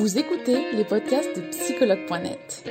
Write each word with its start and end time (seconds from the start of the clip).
Vous 0.00 0.16
écoutez 0.16 0.72
les 0.72 0.84
podcasts 0.84 1.36
de 1.36 1.42
psychologue.net. 1.50 2.64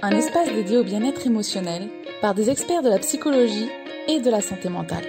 Un 0.00 0.10
espace 0.12 0.48
dédié 0.54 0.78
au 0.78 0.84
bien-être 0.84 1.26
émotionnel 1.26 1.88
par 2.20 2.32
des 2.32 2.48
experts 2.48 2.82
de 2.82 2.88
la 2.88 3.00
psychologie 3.00 3.68
et 4.06 4.20
de 4.20 4.30
la 4.30 4.40
santé 4.40 4.68
mentale. 4.68 5.04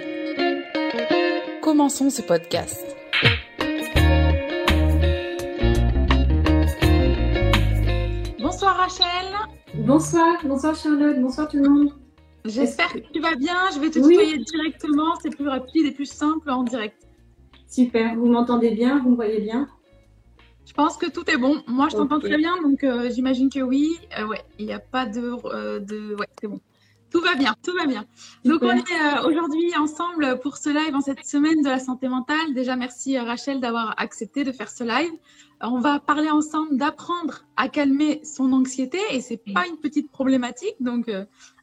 Commençons 1.62 2.10
ce 2.10 2.22
podcast. 2.22 2.84
Bonsoir 8.40 8.76
Rachel. 8.78 9.06
Bonsoir, 9.74 10.38
bonsoir 10.44 10.74
Charlotte, 10.74 11.20
bonsoir 11.20 11.48
tout 11.48 11.58
le 11.58 11.68
monde. 11.68 11.92
J'espère 12.46 12.92
que 12.92 12.98
tu 13.12 13.20
vas 13.20 13.36
bien. 13.36 13.54
Je 13.76 13.78
vais 13.78 13.90
te 13.90 14.00
tutoyer 14.00 14.38
directement, 14.38 15.14
c'est 15.22 15.30
plus 15.30 15.46
rapide 15.46 15.86
et 15.86 15.92
plus 15.92 16.10
simple 16.10 16.50
en 16.50 16.64
direct. 16.64 17.03
Super, 17.74 18.14
vous 18.14 18.26
m'entendez 18.26 18.70
bien, 18.70 19.00
vous 19.00 19.10
me 19.10 19.16
voyez 19.16 19.40
bien? 19.40 19.66
Je 20.64 20.72
pense 20.74 20.96
que 20.96 21.10
tout 21.10 21.28
est 21.28 21.36
bon. 21.36 21.60
Moi, 21.66 21.88
je 21.90 21.96
t'entends 21.96 22.20
très 22.20 22.36
bien, 22.36 22.62
donc 22.62 22.84
euh, 22.84 23.10
j'imagine 23.10 23.50
que 23.50 23.58
oui. 23.58 23.98
Euh, 24.16 24.28
ouais, 24.28 24.44
il 24.60 24.66
n'y 24.66 24.72
a 24.72 24.78
pas 24.78 25.06
de, 25.06 25.32
euh, 25.46 25.80
de... 25.80 26.14
Ouais, 26.14 26.28
c'est 26.40 26.46
bon. 26.46 26.60
Tout 27.10 27.20
va 27.20 27.34
bien, 27.34 27.56
tout 27.64 27.74
va 27.74 27.86
bien. 27.86 28.04
Donc, 28.44 28.62
on 28.62 28.70
est 28.70 29.26
aujourd'hui 29.26 29.76
ensemble 29.76 30.38
pour 30.40 30.56
ce 30.56 30.68
live 30.68 30.94
en 30.94 31.00
cette 31.00 31.26
semaine 31.26 31.62
de 31.62 31.68
la 31.68 31.80
santé 31.80 32.06
mentale. 32.08 32.54
Déjà, 32.54 32.76
merci 32.76 33.18
Rachel 33.18 33.58
d'avoir 33.58 33.96
accepté 33.98 34.44
de 34.44 34.52
faire 34.52 34.70
ce 34.70 34.84
live. 34.84 35.10
On 35.60 35.80
va 35.80 35.98
parler 35.98 36.30
ensemble 36.30 36.76
d'apprendre 36.76 37.44
à 37.56 37.68
calmer 37.68 38.20
son 38.24 38.52
anxiété 38.52 38.98
et 39.10 39.20
c'est 39.20 39.42
pas 39.52 39.66
une 39.66 39.78
petite 39.78 40.12
problématique, 40.12 40.76
donc 40.78 41.10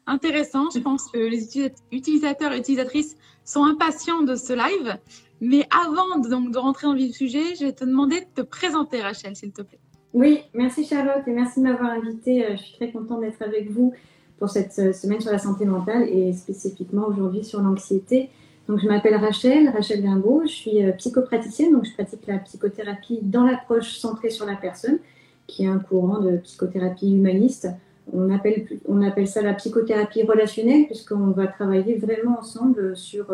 intéressant. 0.08 0.70
Je 0.72 0.80
pense 0.80 1.10
que 1.10 1.20
les 1.20 1.72
utilisateurs 1.94 2.52
et 2.52 2.60
utilisatrices 2.60 3.16
sont 3.46 3.64
impatients 3.64 4.24
de 4.24 4.36
ce 4.36 4.52
live. 4.52 4.98
Mais 5.42 5.68
avant 5.72 6.20
de, 6.20 6.30
donc, 6.30 6.52
de 6.52 6.58
rentrer 6.60 6.86
dans 6.86 6.94
le 6.94 7.00
vif 7.00 7.16
sujet, 7.16 7.56
je 7.60 7.66
vais 7.66 7.74
te 7.74 7.84
demander 7.84 8.20
de 8.20 8.42
te 8.42 8.42
présenter, 8.42 9.02
Rachel, 9.02 9.36
s'il 9.36 9.52
te 9.52 9.64
plaît. 9.64 9.80
Oui, 10.14 10.42
merci 10.54 10.86
Charlotte 10.86 11.24
et 11.26 11.32
merci 11.32 11.60
de 11.60 11.66
m'avoir 11.66 11.92
invitée. 11.92 12.46
Euh, 12.46 12.58
je 12.58 12.62
suis 12.62 12.76
très 12.76 12.92
contente 12.92 13.22
d'être 13.22 13.42
avec 13.42 13.72
vous 13.72 13.94
pour 14.38 14.50
cette 14.50 14.78
euh, 14.78 14.94
semaine 14.94 15.20
sur 15.20 15.32
la 15.32 15.40
santé 15.40 15.66
mentale 15.66 16.08
et 16.10 16.32
spécifiquement 16.34 17.08
aujourd'hui 17.08 17.44
sur 17.44 17.60
l'anxiété. 17.62 18.30
Donc, 18.68 18.80
je 18.80 18.88
m'appelle 18.88 19.16
Rachel, 19.16 19.70
Rachel 19.70 20.04
Gimbaud, 20.04 20.44
je 20.46 20.52
suis 20.52 20.84
euh, 20.84 20.92
psychopraticienne, 20.92 21.72
donc 21.72 21.86
je 21.86 21.94
pratique 21.94 22.28
la 22.28 22.38
psychothérapie 22.38 23.20
dans 23.24 23.44
l'approche 23.44 23.98
centrée 23.98 24.30
sur 24.30 24.46
la 24.46 24.56
personne, 24.56 25.00
qui 25.48 25.64
est 25.64 25.68
un 25.68 25.80
courant 25.80 26.20
de 26.20 26.38
psychothérapie 26.38 27.16
humaniste. 27.16 27.68
On 28.14 28.30
appelle, 28.30 28.68
on 28.88 29.02
appelle 29.02 29.28
ça 29.28 29.42
la 29.42 29.54
psychothérapie 29.54 30.24
relationnelle, 30.24 30.86
puisqu'on 30.86 31.32
va 31.32 31.48
travailler 31.48 31.96
vraiment 31.96 32.40
ensemble 32.40 32.96
sur 32.96 33.26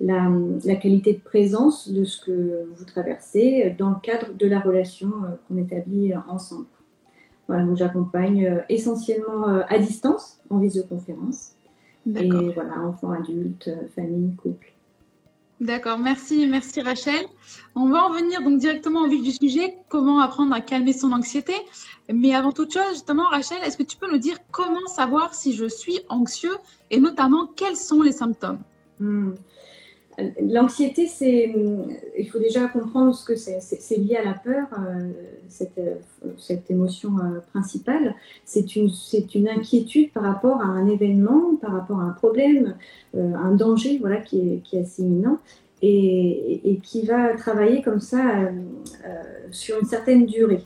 la, 0.00 0.76
qualité 0.76 1.12
de 1.12 1.20
présence 1.20 1.90
de 1.90 2.04
ce 2.04 2.20
que 2.24 2.68
vous 2.74 2.84
traversez 2.84 3.74
dans 3.78 3.90
le 3.90 3.96
cadre 4.02 4.32
de 4.34 4.46
la 4.46 4.60
relation 4.60 5.08
euh, 5.08 5.28
qu'on 5.46 5.58
établit 5.58 6.12
ensemble. 6.28 6.66
Voilà, 7.48 7.64
donc 7.64 7.76
j'accompagne 7.76 8.46
euh, 8.46 8.60
essentiellement 8.68 9.48
euh, 9.48 9.62
à 9.68 9.78
distance, 9.78 10.40
en 10.50 10.58
visioconférence. 10.58 11.52
Et 12.14 12.28
voilà, 12.28 12.80
enfants, 12.80 13.10
adultes, 13.10 13.70
famille, 13.94 14.34
couple. 14.36 14.72
D'accord, 15.60 15.98
merci, 15.98 16.46
merci 16.46 16.80
Rachel. 16.80 17.26
On 17.74 17.90
va 17.90 18.04
en 18.04 18.10
venir 18.10 18.40
donc 18.42 18.58
directement 18.58 19.02
au 19.02 19.08
vif 19.08 19.22
du 19.22 19.32
sujet, 19.32 19.76
comment 19.90 20.20
apprendre 20.20 20.54
à 20.54 20.62
calmer 20.62 20.94
son 20.94 21.12
anxiété. 21.12 21.52
Mais 22.10 22.34
avant 22.34 22.52
toute 22.52 22.72
chose, 22.72 22.92
justement, 22.92 23.24
Rachel, 23.24 23.58
est-ce 23.64 23.76
que 23.76 23.82
tu 23.82 23.98
peux 23.98 24.10
nous 24.10 24.18
dire 24.18 24.38
comment 24.50 24.86
savoir 24.86 25.34
si 25.34 25.52
je 25.52 25.66
suis 25.66 26.00
anxieux 26.08 26.56
et 26.90 26.98
notamment 26.98 27.46
quels 27.46 27.76
sont 27.76 28.00
les 28.00 28.12
symptômes? 28.12 28.60
Hmm. 29.00 29.32
L'anxiété, 30.42 31.06
c'est, 31.06 31.54
il 32.18 32.28
faut 32.28 32.38
déjà 32.38 32.66
comprendre 32.68 33.14
ce 33.14 33.24
que 33.24 33.36
c'est. 33.36 33.60
C'est 33.60 33.96
lié 33.96 34.16
à 34.16 34.24
la 34.24 34.34
peur, 34.34 34.66
euh, 34.78 35.10
euh, 35.78 35.94
cette, 36.36 36.70
émotion 36.70 37.18
euh, 37.18 37.40
principale. 37.52 38.14
C'est 38.44 38.76
une, 38.76 38.90
une 39.34 39.48
inquiétude 39.48 40.12
par 40.12 40.24
rapport 40.24 40.60
à 40.60 40.64
un 40.64 40.88
événement, 40.88 41.56
par 41.56 41.72
rapport 41.72 42.00
à 42.00 42.04
un 42.04 42.12
problème, 42.12 42.74
un 43.16 43.54
danger, 43.54 43.98
voilà, 43.98 44.16
qui 44.16 44.40
est, 44.40 44.62
qui 44.62 44.76
est 44.76 44.80
assez 44.80 45.02
imminent 45.02 45.38
et, 45.82 46.78
qui 46.82 47.06
va 47.06 47.34
travailler 47.34 47.80
comme 47.80 48.00
ça 48.00 48.50
sur 49.50 49.78
une 49.78 49.86
certaine 49.86 50.26
durée. 50.26 50.64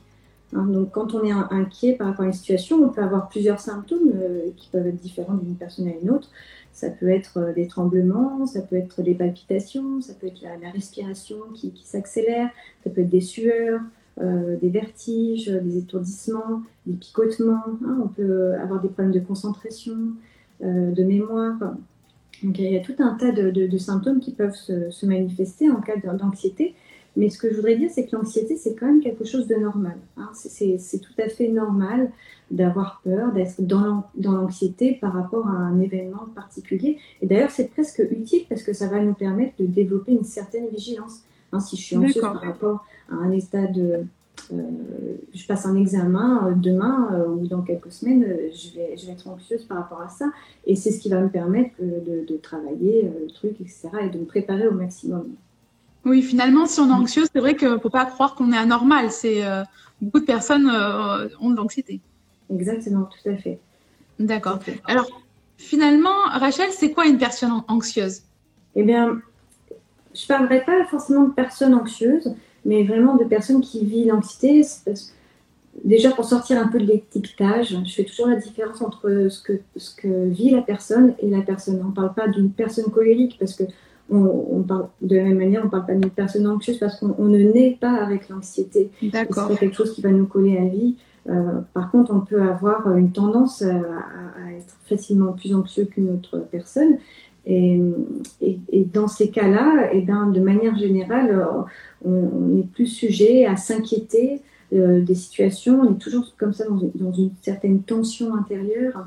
Hein, 0.55 0.65
donc, 0.65 0.91
quand 0.91 1.15
on 1.15 1.23
est 1.25 1.33
inquiet 1.33 1.93
par 1.95 2.09
rapport 2.09 2.25
à 2.25 2.27
une 2.27 2.33
situation, 2.33 2.83
on 2.83 2.89
peut 2.89 3.03
avoir 3.03 3.29
plusieurs 3.29 3.61
symptômes 3.61 4.13
qui 4.57 4.69
peuvent 4.71 4.87
être 4.87 5.01
différents 5.01 5.35
d'une 5.35 5.55
personne 5.55 5.87
à 5.89 5.93
une 6.03 6.11
autre. 6.11 6.31
Ça 6.75 6.91
peut 6.91 7.09
être 7.09 7.39
euh, 7.39 7.53
des 7.53 7.69
tremblements, 7.69 8.47
ça 8.47 8.61
peut 8.61 8.77
être 8.77 9.01
des 9.01 9.15
palpitations, 9.15 10.01
ça 10.01 10.13
peut 10.13 10.27
être 10.27 10.43
la, 10.43 10.71
respiration 10.71 11.37
qui, 11.55 11.73
s'accélère, 11.85 12.51
ça 12.83 12.91
peut 12.91 13.03
être 13.03 13.09
des 13.09 13.21
sueurs, 13.21 13.81
euh, 14.21 14.57
des 14.61 14.71
vertiges, 14.71 15.47
des 15.47 15.79
étourdissements, 15.79 16.63
des 16.85 16.97
picotements. 16.97 17.63
Hein. 17.87 18.01
on 18.05 18.09
peut 18.09 18.55
avoir 18.55 18.83
des 18.83 18.89
problèmes 18.89 19.13
de 19.13 19.21
concentration, 19.21 19.97
euh, 20.63 20.91
de 20.91 21.05
mémoire. 21.05 21.59
Donc 22.43 22.59
il 22.59 22.73
y 22.73 22.77
a 22.77 22.81
tout 22.81 22.97
un 22.99 23.15
tas 23.15 23.31
de, 23.31 23.79
symptômes 23.79 24.19
qui 24.19 24.33
peuvent 24.33 24.57
se, 24.57 25.07
manifester 25.07 25.71
en 25.71 25.81
cas 25.81 25.97
d'anxiété. 25.97 26.75
Mais 27.17 27.31
ce 27.31 27.39
que 27.39 27.49
je 27.49 27.55
voudrais 27.55 27.77
dire, 27.77 27.91
c'est 27.93 28.07
que 28.07 28.17
l'anxiété, 28.17 28.57
c'est 28.57 28.75
quand 28.75 28.87
même 28.87 29.01
quelque 29.01 29.25
chose 29.25 29.47
de 29.47 29.55
normal. 29.55 29.97
Hein. 30.17 30.31
C'est 30.35 30.99
tout 30.99 31.23
à 31.23 31.29
fait 31.29 31.47
normal 31.47 32.11
d'avoir 32.51 33.01
peur, 33.05 33.33
d'être 33.33 33.61
dans 33.61 34.05
l'anxiété 34.17 34.99
par 35.01 35.13
rapport 35.13 35.47
à 35.47 35.53
un 35.53 35.81
événement 35.81 36.27
particulier. 36.35 36.99
Et 37.23 37.27
d'ailleurs, 37.27 37.51
c'est 37.51 37.71
presque 37.71 38.03
utile 38.11 38.43
parce 38.49 38.63
que 38.63 38.73
ça 38.73 38.89
va 38.89 39.01
nous 39.01 39.15
permettre 39.15 39.55
de 39.59 39.67
développer 39.67 40.13
une 40.13 40.25
certaine 40.25 40.69
vigilance. 40.69 41.23
Hein, 41.53 41.61
si 41.61 41.77
je 41.77 41.83
suis 41.83 41.97
anxieuse 41.97 42.21
par 42.21 42.41
rapport 42.41 42.85
à 43.11 43.15
un 43.15 43.31
état 43.31 43.67
de... 43.67 44.05
Euh, 44.53 44.63
je 45.33 45.47
passe 45.47 45.65
un 45.65 45.77
examen 45.77 46.49
euh, 46.49 46.53
demain 46.55 47.09
euh, 47.13 47.29
ou 47.29 47.47
dans 47.47 47.63
quelques 47.63 47.93
semaines, 47.93 48.27
je, 48.53 48.75
vais, 48.75 48.97
je 48.97 49.07
vais 49.07 49.13
être 49.13 49.27
anxieuse 49.29 49.63
par 49.65 49.79
rapport 49.79 50.03
à 50.03 50.09
ça. 50.09 50.27
Et 50.67 50.77
c'est 50.77 50.91
ce 50.91 51.01
qui 51.01 51.09
va 51.09 51.21
me 51.21 51.29
permettre 51.29 51.75
de, 51.81 52.27
de 52.27 52.37
travailler 52.37 53.11
le 53.21 53.31
truc, 53.31 53.53
etc. 53.61 53.89
et 54.03 54.11
de 54.11 54.19
me 54.19 54.25
préparer 54.25 54.67
au 54.67 54.75
maximum. 54.75 55.29
Oui, 56.05 56.21
finalement, 56.21 56.67
si 56.67 56.81
on 56.81 56.89
est 56.89 56.93
anxieux, 56.93 57.25
c'est 57.33 57.41
vrai 57.41 57.57
qu'il 57.57 57.71
ne 57.71 57.79
faut 57.79 57.89
pas 57.89 58.05
croire 58.05 58.35
qu'on 58.35 58.53
est 58.53 58.59
anormal. 58.59 59.11
C'est 59.11 59.43
beaucoup 60.03 60.21
de 60.21 60.27
personnes 60.27 60.71
ont 61.41 61.51
de 61.51 61.57
l'anxiété. 61.57 62.01
Exactement, 62.53 63.05
tout 63.05 63.29
à 63.29 63.37
fait. 63.37 63.59
D'accord. 64.19 64.59
Alors, 64.85 65.09
finalement, 65.57 66.25
Rachel, 66.33 66.69
c'est 66.71 66.93
quoi 66.93 67.07
une 67.07 67.19
personne 67.19 67.63
anxieuse? 67.69 68.23
Eh 68.77 68.83
bien, 68.83 69.21
je 70.15 70.23
ne 70.23 70.29
parlerai 70.29 70.65
pas 70.65 70.85
forcément 70.85 71.25
de 71.25 71.33
personnes 71.33 71.75
anxieuses, 71.75 72.35
mais 72.65 72.85
vraiment 72.85 73.17
de 73.17 73.25
personnes 73.25 73.61
qui 73.61 73.85
vivent 73.85 74.09
l'anxiété. 74.09 74.63
Déjà, 75.83 76.11
pour 76.11 76.25
sortir 76.25 76.61
un 76.61 76.69
peu 76.69 76.79
de 76.79 76.87
l'étiquetage, 76.87 77.77
je 77.85 77.93
fais 77.93 78.05
toujours 78.05 78.29
la 78.29 78.37
différence 78.37 78.81
entre 78.81 79.27
ce 79.29 79.43
que, 79.43 79.61
ce 79.77 79.95
que 79.95 80.29
vit 80.29 80.51
la 80.51 80.63
personne 80.63 81.15
et 81.19 81.29
la 81.29 81.43
personne. 81.43 81.81
On 81.85 81.89
ne 81.89 81.95
parle 81.95 82.15
pas 82.15 82.29
d'une 82.29 82.51
personne 82.51 82.91
colérique 82.93 83.37
parce 83.39 83.55
que 83.55 83.65
on, 84.11 84.63
parle, 84.63 84.89
de 85.01 85.17
la 85.17 85.25
même 85.25 85.39
manière, 85.39 85.63
on 85.63 85.67
ne 85.67 85.71
parle 85.71 85.87
pas 85.87 85.95
d'une 85.95 86.11
personne 86.11 86.47
anxieuse 86.47 86.79
parce 86.79 87.01
qu'on 87.01 87.25
ne 87.25 87.39
naît 87.39 87.77
pas 87.81 87.95
avec 87.95 88.29
l'anxiété. 88.29 88.91
D'accord. 89.03 89.49
C'est 89.51 89.59
quelque 89.59 89.75
chose 89.75 89.95
qui 89.95 90.03
va 90.03 90.11
nous 90.11 90.27
coller 90.27 90.59
à 90.59 90.67
vie. 90.67 90.97
Euh, 91.29 91.61
par 91.73 91.91
contre, 91.91 92.13
on 92.15 92.21
peut 92.21 92.43
avoir 92.43 92.97
une 92.97 93.13
tendance 93.13 93.63
à, 93.63 93.77
être 94.57 94.77
facilement 94.85 95.33
plus 95.33 95.55
anxieux 95.55 95.87
qu'une 95.87 96.11
autre 96.11 96.47
personne. 96.51 96.99
Et, 97.47 97.81
dans 98.93 99.09
ces 99.09 99.31
cas-là, 99.31 99.93
et 99.93 99.99
eh 99.99 100.01
ben, 100.03 100.29
de 100.29 100.41
manière 100.41 100.77
générale, 100.77 101.47
on, 102.05 102.59
est 102.59 102.67
plus 102.73 102.87
sujet 102.87 103.45
à 103.45 103.57
s'inquiéter 103.57 104.41
euh, 104.73 105.01
des 105.01 105.15
situations. 105.15 105.81
On 105.81 105.95
est 105.95 105.99
toujours 105.99 106.35
comme 106.39 106.53
ça 106.53 106.65
dans 106.69 107.13
une, 107.13 107.31
certaine 107.43 107.83
tension 107.83 108.35
intérieure. 108.35 109.07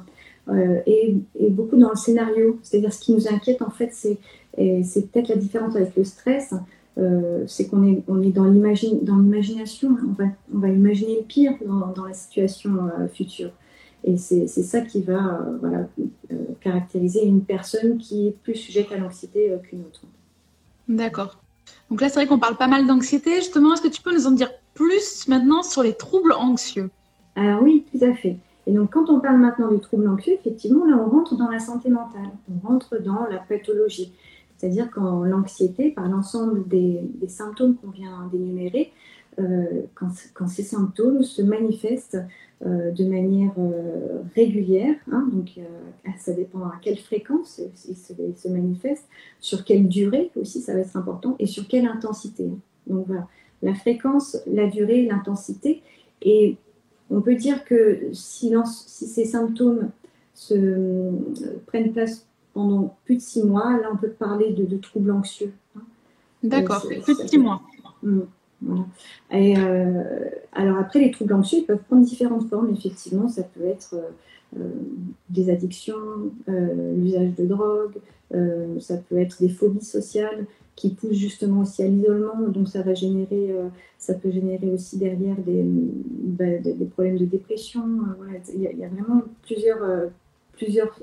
Euh, 0.49 0.79
et, 0.85 1.15
et, 1.39 1.49
beaucoup 1.49 1.77
dans 1.77 1.89
le 1.89 1.95
scénario. 1.95 2.59
C'est-à-dire 2.63 2.93
ce 2.93 2.99
qui 2.99 3.13
nous 3.13 3.27
inquiète 3.27 3.61
en 3.61 3.69
fait, 3.69 3.91
c'est 3.93 4.17
peut-être 4.55 5.29
la 5.29 5.35
différence 5.35 5.75
avec 5.75 5.95
le 5.95 6.03
stress, 6.03 6.53
euh, 6.97 7.43
c'est 7.47 7.67
qu'on 7.67 7.85
est, 7.85 8.03
on 8.07 8.21
est 8.21 8.31
dans 8.31 8.45
l'imagination, 8.45 9.97
on 10.03 10.13
va, 10.13 10.29
on 10.53 10.59
va 10.59 10.69
imaginer 10.69 11.17
le 11.17 11.25
pire 11.25 11.53
dans, 11.65 11.87
dans 11.87 12.05
la 12.05 12.13
situation 12.13 12.71
euh, 12.75 13.07
future. 13.07 13.51
Et 14.03 14.17
c'est 14.17 14.47
ça 14.47 14.81
qui 14.81 15.01
va 15.01 15.41
euh, 15.41 15.57
voilà, 15.59 15.87
caractériser 16.61 17.25
une 17.25 17.41
personne 17.41 17.97
qui 17.97 18.27
est 18.27 18.31
plus 18.31 18.55
sujette 18.55 18.91
à 18.91 18.97
l'anxiété 18.97 19.53
qu'une 19.63 19.81
autre. 19.81 20.01
D'accord. 20.87 21.39
Donc 21.89 22.01
là, 22.01 22.07
c'est 22.09 22.15
vrai 22.15 22.27
qu'on 22.27 22.39
parle 22.39 22.55
pas 22.55 22.67
mal 22.67 22.87
d'anxiété. 22.87 23.35
Justement, 23.35 23.73
est-ce 23.73 23.81
que 23.81 23.87
tu 23.89 24.01
peux 24.01 24.13
nous 24.13 24.27
en 24.27 24.31
dire 24.31 24.51
plus 24.73 25.27
maintenant 25.27 25.63
sur 25.63 25.83
les 25.83 25.93
troubles 25.93 26.31
anxieux? 26.33 26.89
Alors 27.35 27.61
oui, 27.63 27.85
tout 27.91 28.03
à 28.05 28.13
fait. 28.13 28.37
Et 28.67 28.73
donc, 28.73 28.91
quand 28.91 29.09
on 29.09 29.19
parle 29.19 29.37
maintenant 29.37 29.71
de 29.71 29.77
troubles 29.77 30.09
anxieux, 30.09 30.33
effectivement, 30.33 30.85
là, 30.85 30.97
on 30.97 31.09
rentre 31.09 31.35
dans 31.35 31.49
la 31.49 31.59
santé 31.59 31.89
mentale, 31.89 32.29
on 32.49 32.67
rentre 32.67 32.97
dans 33.01 33.25
la 33.29 33.37
pathologie. 33.37 34.13
C'est-à-dire 34.57 34.89
quand 34.91 35.23
l'anxiété, 35.23 35.91
par 35.91 36.07
l'ensemble 36.07 36.67
des, 36.67 37.01
symptômes 37.27 37.75
qu'on 37.75 37.89
vient 37.89 38.27
d'énumérer, 38.31 38.91
euh, 39.39 39.83
quand, 39.93 40.47
ces 40.47 40.63
symptômes 40.63 41.21
se 41.21 41.43
manifestent 41.43 42.17
euh, 42.65 42.89
de 42.89 43.05
manière 43.05 43.53
euh, 43.59 44.21
régulière, 44.33 44.95
hein, 45.11 45.29
donc 45.31 45.59
ça 46.17 46.33
dépend 46.33 46.61
à 46.61 46.73
quelle 46.81 46.97
fréquence 46.97 47.61
ils 47.87 47.95
se, 47.95 48.47
manifestent, 48.47 49.07
sur 49.39 49.63
quelle 49.63 49.87
durée 49.87 50.31
aussi, 50.35 50.61
ça 50.61 50.73
va 50.73 50.79
être 50.79 50.97
important, 50.97 51.35
et 51.37 51.45
sur 51.45 51.67
quelle 51.67 51.85
intensité. 51.85 52.49
Donc 52.87 53.05
voilà, 53.05 53.27
la 53.61 53.75
fréquence, 53.75 54.37
la 54.47 54.67
durée, 54.67 55.05
l'intensité. 55.05 55.83
Et 56.23 56.57
on 57.11 57.21
peut 57.21 57.35
dire 57.35 57.63
que 57.63 58.09
si, 58.11 58.53
ces 58.65 59.25
symptômes 59.25 59.89
se, 60.33 61.11
prennent 61.67 61.93
place 61.93 62.26
pendant 62.57 62.97
plus 63.05 63.17
de 63.17 63.21
six 63.21 63.43
mois, 63.43 63.77
là 63.79 63.89
on 63.93 63.97
peut 63.97 64.09
parler 64.09 64.51
de, 64.51 64.77
troubles 64.77 65.11
anxieux. 65.11 65.53
Hein. 65.75 65.81
D'accord, 66.43 66.81
plus 66.81 67.19
de 67.19 67.27
six 67.27 67.37
mois. 67.37 67.61
Mmh, 68.01 68.21
Et 69.31 69.57
euh, 69.57 70.29
alors 70.53 70.79
après, 70.79 70.99
les 70.99 71.11
troubles 71.11 71.33
anxieux 71.33 71.63
peuvent 71.67 71.83
prendre 71.87 72.03
différentes 72.03 72.49
formes. 72.49 72.71
Effectivement, 72.71 73.27
ça 73.27 73.43
peut 73.43 73.65
être 73.65 73.95
euh, 74.57 74.69
des 75.29 75.51
addictions, 75.51 76.31
l'usage 76.47 77.35
de 77.35 77.45
drogue, 77.45 77.97
ça 78.79 78.97
peut 78.97 79.19
être 79.19 79.37
des 79.39 79.49
phobies 79.49 79.85
sociales, 79.85 80.47
qui 80.77 80.91
pousse 80.91 81.17
justement 81.17 81.61
aussi 81.61 81.83
à 81.83 81.87
l'isolement. 81.87 82.39
Donc 82.47 82.69
ça 82.69 82.83
va 82.83 82.93
générer, 82.93 83.51
euh, 83.51 83.67
ça 83.97 84.13
peut 84.13 84.31
générer 84.31 84.69
aussi 84.69 84.97
derrière 84.97 85.35
des, 85.37 85.63
bah, 85.65 86.57
des, 86.63 86.85
problèmes 86.85 87.17
de 87.17 87.25
dépression. 87.25 87.81
Euh, 87.81 88.13
voilà. 88.17 88.39
il, 88.53 88.61
y 88.61 88.85
a, 88.85 88.87
vraiment 88.87 89.23
plusieurs, 89.41 89.83
euh, 89.83 90.07
plusieurs 90.53 90.97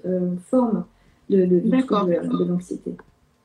formes 0.47 0.85
de, 1.31 1.45
de, 1.45 1.61
de 1.61 2.45
l'anxiété. 2.45 2.95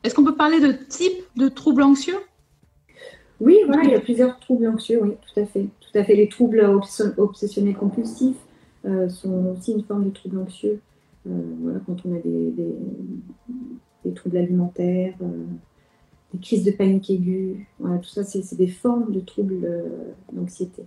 Est-ce 0.03 0.15
qu'on 0.15 0.23
peut 0.23 0.35
parler 0.35 0.59
de 0.59 0.71
type 0.71 1.23
de 1.35 1.49
troubles 1.49 1.83
anxieux? 1.83 2.17
Oui, 3.41 3.57
voilà, 3.65 3.83
il 3.83 3.91
y 3.91 3.95
a 3.95 3.99
plusieurs 3.99 4.39
troubles 4.39 4.67
anxieux, 4.67 4.99
oui, 5.01 5.11
tout 5.21 5.39
à 5.39 5.45
fait. 5.45 5.67
Tout 5.79 5.97
à 5.97 6.03
fait. 6.03 6.15
Les 6.15 6.29
troubles 6.29 6.61
obsessionnels 7.17 7.75
compulsifs 7.75 8.37
sont 9.09 9.55
aussi 9.57 9.71
une 9.73 9.83
forme 9.83 10.05
de 10.05 10.09
trouble 10.11 10.39
anxieux. 10.39 10.79
voilà, 11.25 11.79
quand 11.85 11.97
on 12.05 12.15
a 12.15 12.19
des, 12.19 12.51
des, 12.51 12.75
des 14.05 14.13
troubles 14.13 14.37
alimentaires, 14.37 15.15
des 16.33 16.39
crises 16.39 16.63
de 16.63 16.71
panique 16.71 17.09
aiguë. 17.09 17.67
Voilà, 17.79 17.97
tout 17.97 18.09
ça, 18.09 18.23
c'est 18.23 18.55
des 18.55 18.67
formes 18.67 19.11
de 19.11 19.19
troubles 19.19 19.61
euh, 19.63 20.13
d'anxiété. 20.31 20.83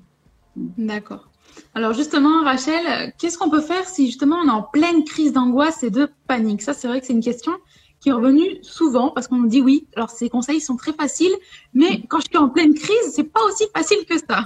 D'accord. 0.57 1.29
Alors 1.75 1.95
justement, 1.95 2.43
Rachel, 2.45 3.13
qu'est-ce 3.19 3.39
qu'on 3.39 3.51
peut 3.51 3.61
faire 3.61 3.89
si 3.89 4.07
justement 4.07 4.37
on 4.37 4.49
est 4.49 4.51
en 4.51 4.63
pleine 4.63 5.05
crise 5.05 5.33
d'angoisse 5.33 5.83
et 5.83 5.91
de 5.91 6.09
panique? 6.27 6.63
Ça, 6.63 6.75
c'est 6.75 6.89
vrai 6.89 7.01
que 7.01 7.07
c'est 7.07 7.13
une 7.13 7.23
question 7.23 7.53
qui 8.01 8.09
est 8.09 8.13
revenue 8.13 8.59
souvent 8.63 9.11
parce 9.11 9.29
qu'on 9.29 9.37
nous 9.37 9.49
dit 9.49 9.61
oui. 9.61 9.87
Alors 9.97 10.11
ces 10.11 10.29
conseils 10.29 10.61
sont 10.61 10.77
très 10.77 10.93
faciles, 10.93 11.33
mais 11.73 12.03
quand 12.09 12.19
je 12.19 12.27
suis 12.27 12.37
en 12.37 12.49
pleine 12.49 12.75
crise, 12.75 13.13
c'est 13.13 13.25
pas 13.25 13.41
aussi 13.47 13.65
facile 13.75 14.05
que 14.09 14.19
ça. 14.19 14.45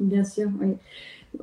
bien 0.00 0.24
sûr, 0.24 0.48
oui. 0.60 0.74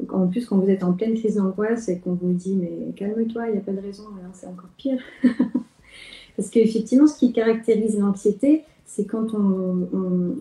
En 0.10 0.28
plus, 0.28 0.46
quand 0.46 0.58
vous 0.58 0.70
êtes 0.70 0.84
en 0.84 0.94
pleine 0.94 1.14
crise 1.16 1.36
d'angoisse 1.36 1.88
et 1.88 2.00
qu'on 2.00 2.14
vous 2.14 2.34
dit 2.34 2.56
mais 2.56 2.94
calme-toi, 2.96 3.48
il 3.48 3.54
n'y 3.54 3.58
a 3.58 3.62
pas 3.62 3.72
de 3.72 3.82
raison, 3.82 4.04
c'est 4.34 4.48
encore 4.48 4.70
pire. 4.78 5.00
parce 6.36 6.50
qu'effectivement, 6.50 7.08
ce 7.08 7.18
qui 7.18 7.32
caractérise 7.32 7.98
l'anxiété, 7.98 8.64
c'est 8.86 9.06
quand 9.06 9.34
on, 9.34 9.88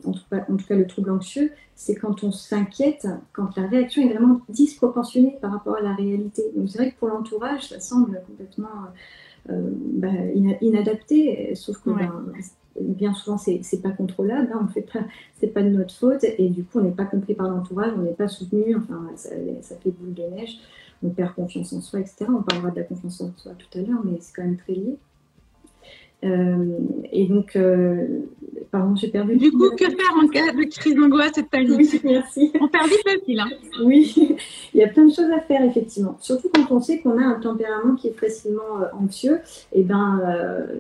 en, 0.05 0.13
tout 0.13 0.67
cas, 0.69 0.77
le 0.77 0.87
trouble 0.87 1.11
anxieux, 1.11 1.51
c'est 1.75 1.95
quand 1.95 2.23
on 2.25 2.31
s'inquiète, 2.31 3.09
quand 3.33 3.57
la 3.57 3.67
réaction 3.67 4.03
est 4.03 4.13
vraiment 4.13 4.41
disproportionnée 4.49 5.39
par 5.41 5.51
rapport 5.51 5.77
à 5.77 5.81
la 5.81 5.95
réalité. 5.95 6.43
Donc 6.55 6.69
c'est 6.69 6.79
vrai 6.79 6.91
que 6.93 6.99
pour 6.99 7.09
l'entourage, 7.09 7.69
ça 7.69 7.81
semble 7.81 8.23
complètement 8.27 8.69
euh, 9.51 9.71
bah, 9.73 10.09
inadapté, 10.61 11.55
sauf 11.55 11.79
que 11.79 11.91
ben, 11.91 12.13
bien 12.81 13.15
souvent 13.15 13.39
c'est 13.39 13.83
pas 13.83 13.91
contrôlable, 13.91 14.51
hein, 14.53 14.61
on 14.63 14.69
fait 14.69 14.83
pas, 14.83 15.01
c'est 15.39 15.49
pas 15.49 15.63
de 15.63 15.71
notre 15.71 15.95
faute, 15.95 16.25
et 16.25 16.49
du 16.49 16.65
coup 16.65 16.79
on 16.79 16.83
n'est 16.83 16.91
pas 16.91 17.05
compris 17.05 17.35
par 17.35 17.49
l'entourage, 17.49 17.93
on 17.97 18.03
n'est 18.03 18.15
pas 18.15 18.29
soutenu, 18.29 18.77
enfin 18.77 19.11
ça, 19.17 19.31
ça, 19.63 19.77
fait 19.77 19.91
boule 19.91 20.15
de 20.15 20.23
neige, 20.23 20.59
on 21.03 21.11
perd 21.11 21.35
confiance 21.35 21.73
en 21.73 21.81
soi, 21.81 22.01
etc. 22.01 22.27
On 22.29 22.43
parlera 22.43 22.71
de 22.71 22.77
la 22.77 22.85
confiance 22.85 23.21
en 23.21 23.33
soi 23.37 23.53
tout 23.53 23.79
à 23.79 23.83
l'heure, 23.83 24.01
mais 24.05 24.19
c'est 24.21 24.35
quand 24.35 24.43
même 24.43 24.57
très 24.57 24.75
lié. 24.75 24.99
Euh, 26.25 26.79
et 27.13 27.27
donc, 27.27 27.55
euh, 27.57 28.07
pardon, 28.71 28.97
j'ai 28.97 29.09
perdu. 29.09 29.37
Du 29.37 29.51
coup, 29.53 29.71
que 29.77 29.85
faire 29.85 30.15
en 30.23 30.27
cas 30.29 30.53
de 30.53 30.65
crise 30.65 30.95
d'angoisse 30.95 31.37
et 31.37 31.43
de 31.43 31.47
panique 31.47 31.79
Oui, 31.79 32.01
merci. 32.05 32.53
On 32.61 32.69
perd 32.69 32.89
vite 32.89 33.03
le 33.05 33.21
fil. 33.25 33.41
Hein. 33.41 33.51
Oui, 33.85 34.37
il 34.75 34.81
y 34.81 34.83
a 34.83 34.89
plein 34.89 35.05
de 35.05 35.13
choses 35.13 35.31
à 35.31 35.41
faire, 35.41 35.63
effectivement. 35.63 36.17
Surtout 36.21 36.49
quand 36.53 36.71
on 36.71 36.81
sait 36.81 37.01
qu'on 37.01 37.19
a 37.19 37.25
un 37.25 37.41
tempérament 37.41 37.95
qui 37.95 38.09
est 38.09 38.19
facilement 38.19 38.81
euh, 38.81 38.87
anxieux. 38.99 39.41
Et 39.73 39.83
ben 39.83 40.21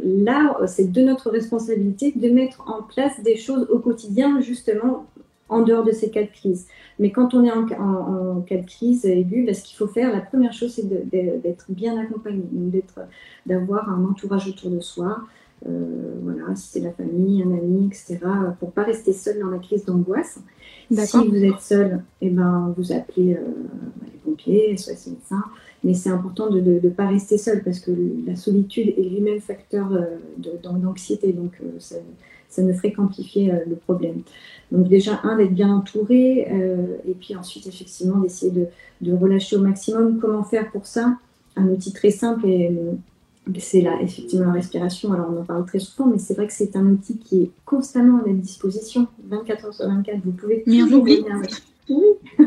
là, 0.02 0.56
c'est 0.66 0.90
de 0.90 1.02
notre 1.02 1.30
responsabilité 1.30 2.12
de 2.14 2.30
mettre 2.30 2.64
en 2.66 2.82
place 2.82 3.20
des 3.22 3.36
choses 3.36 3.68
au 3.70 3.78
quotidien, 3.78 4.40
justement, 4.40 5.06
en 5.48 5.62
dehors 5.62 5.84
de 5.84 5.92
ces 5.92 6.10
cas 6.10 6.22
de 6.22 6.28
crise. 6.28 6.66
Mais 6.98 7.10
quand 7.10 7.34
on 7.34 7.44
est 7.44 7.50
en, 7.50 7.66
en, 7.66 8.40
cas 8.42 8.56
de 8.56 8.66
crise 8.66 9.04
aiguë, 9.04 9.44
ben, 9.44 9.54
ce 9.54 9.62
qu'il 9.62 9.76
faut 9.76 9.88
faire, 9.88 10.12
la 10.12 10.20
première 10.20 10.52
chose, 10.52 10.72
c'est 10.74 10.88
d'être 10.88 11.66
bien 11.68 11.98
accompagné, 11.98 12.42
d'avoir 13.46 13.88
un 13.90 14.04
entourage 14.04 14.48
autour 14.48 14.70
de 14.70 14.80
soi. 14.80 15.18
Euh, 15.66 16.14
voilà, 16.22 16.54
si 16.56 16.68
c'est 16.68 16.80
la 16.80 16.92
famille, 16.92 17.42
un 17.42 17.50
ami, 17.50 17.86
etc., 17.86 18.18
pour 18.60 18.72
pas 18.72 18.82
rester 18.82 19.12
seul 19.12 19.40
dans 19.40 19.48
la 19.48 19.58
crise 19.58 19.84
d'angoisse. 19.84 20.38
Si 20.90 21.28
vous 21.28 21.44
êtes 21.44 21.60
seul, 21.60 22.02
eh 22.20 22.28
ben, 22.28 22.74
vous 22.76 22.92
appelez 22.92 23.34
euh, 23.34 23.40
les 24.04 24.18
pompiers, 24.22 24.76
soit 24.76 24.92
les 25.06 25.12
médecins, 25.12 25.44
mais 25.82 25.94
c'est 25.94 26.10
important 26.10 26.50
de 26.50 26.60
ne 26.60 26.90
pas 26.90 27.06
rester 27.06 27.38
seul 27.38 27.62
parce 27.62 27.80
que 27.80 27.90
la 28.26 28.36
solitude 28.36 28.88
est 28.88 29.08
lui-même 29.08 29.40
facteur 29.40 29.90
euh, 29.92 30.18
d'anxiété, 30.62 31.32
donc 31.32 31.52
ça, 32.54 32.62
ne 32.62 32.72
ferait 32.72 32.92
qu'amplifier 32.92 33.52
le 33.66 33.76
problème. 33.76 34.22
Donc 34.74 34.88
déjà, 34.88 35.20
un, 35.22 35.36
d'être 35.36 35.54
bien 35.54 35.70
entouré, 35.70 36.48
euh, 36.50 36.96
et 37.06 37.12
puis 37.12 37.36
ensuite, 37.36 37.66
effectivement, 37.66 38.18
d'essayer 38.18 38.52
de, 38.52 39.12
relâcher 39.12 39.56
au 39.56 39.60
maximum. 39.60 40.18
Comment 40.18 40.42
faire 40.42 40.70
pour 40.70 40.86
ça? 40.86 41.16
Un 41.56 41.68
outil 41.68 41.92
très 41.92 42.10
simple, 42.10 42.46
et 42.46 42.68
euh, 42.68 43.52
c'est 43.58 43.82
là, 43.82 43.98
effectivement, 44.02 44.46
la 44.46 44.52
respiration. 44.52 45.12
Alors, 45.12 45.30
on 45.32 45.40
en 45.40 45.44
parle 45.44 45.64
très 45.66 45.78
souvent, 45.78 46.08
mais 46.10 46.18
c'est 46.18 46.34
vrai 46.34 46.46
que 46.46 46.52
c'est 46.52 46.74
un 46.74 46.86
outil 46.86 47.18
qui 47.18 47.42
est 47.42 47.50
constamment 47.64 48.18
à 48.18 48.26
notre 48.26 48.40
disposition, 48.40 49.06
24 49.28 49.66
heures 49.66 49.74
sur 49.74 49.86
24. 49.86 50.18
Vous 50.24 50.32
pouvez 50.32 50.64
mais 50.66 50.82
on 50.82 50.92
oublie. 50.92 51.24
Oui. 51.88 51.96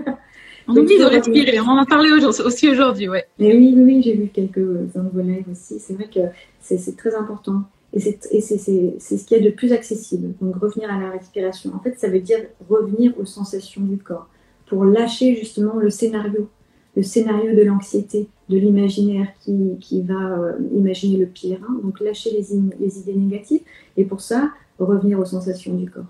on 0.68 0.75
oublie 0.75 0.98
de 0.98 1.06
respirer. 1.06 1.59
On 1.62 1.68
en 1.68 1.77
a 1.77 1.86
parlé 1.86 2.12
aussi 2.12 2.69
aujourd'hui, 2.69 3.07
ouais. 3.07 3.25
Mais 3.39 3.56
oui, 3.56 3.74
oui, 3.77 4.01
j'ai 4.01 4.15
vu 4.15 4.27
quelques 4.27 4.57
vos 4.57 5.21
aussi. 5.51 5.80
C'est 5.80 5.94
vrai 5.94 6.09
que 6.13 6.19
c'est 6.59 6.98
très 6.98 7.15
important. 7.15 7.62
Et 7.94 8.00
c'est 8.00 9.18
ce 9.18 9.25
qui 9.25 9.34
est 9.34 9.39
de 9.39 9.50
plus 9.50 9.72
accessible. 9.72 10.34
Donc 10.42 10.56
revenir 10.57 10.92
à 10.94 11.00
la 11.00 11.12
respiration. 11.12 11.74
En 11.74 11.80
fait, 11.80 11.98
ça 11.98 12.10
veut 12.10 12.19
dire 12.19 12.39
revenir 12.69 13.13
aux 13.19 13.25
sensations 13.25 13.81
du 13.81 13.98
corps 13.98 14.28
pour 14.68 14.84
lâcher 14.84 15.36
justement 15.36 15.75
le 15.78 15.89
scénario, 15.89 16.50
le 16.95 17.04
scénario 17.04 17.56
de 17.56 17.62
l'anxiété, 17.63 18.28
de 18.50 18.57
l'imaginaire 18.57 19.28
qui, 19.42 19.78
qui, 19.80 20.01
va 20.01 20.38
euh, 20.38 20.54
imaginer 20.74 21.18
le 21.18 21.25
pire. 21.25 21.60
Hein. 21.68 21.80
Donc 21.84 22.00
lâcher 22.00 22.31
les, 22.31 22.45
les, 22.80 23.00
idées 23.00 23.16
négatives 23.16 23.62
et 23.95 24.04
pour 24.04 24.22
ça, 24.22 24.51
revenir 24.80 25.19
aux 25.19 25.25
sensations 25.25 25.74
du 25.74 25.90
corps. 25.90 26.04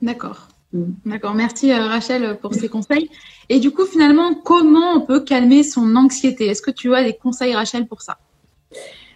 D'accord. 0.00 0.48
Mm. 0.72 0.84
D'accord, 1.06 1.34
merci 1.34 1.72
euh, 1.72 1.86
Rachel 1.86 2.38
pour 2.40 2.54
ces 2.54 2.68
conseils. 2.68 3.10
Et 3.48 3.58
du 3.58 3.70
coup, 3.70 3.84
finalement, 3.84 4.34
comment 4.34 4.94
on 4.94 5.00
peut 5.00 5.20
calmer 5.20 5.62
son 5.62 5.96
anxiété? 5.96 6.46
Est-ce 6.46 6.62
que 6.62 6.70
tu 6.70 6.94
as 6.94 7.02
des 7.02 7.14
conseils, 7.14 7.54
Rachel, 7.54 7.86
pour 7.86 8.02
ça? 8.02 8.18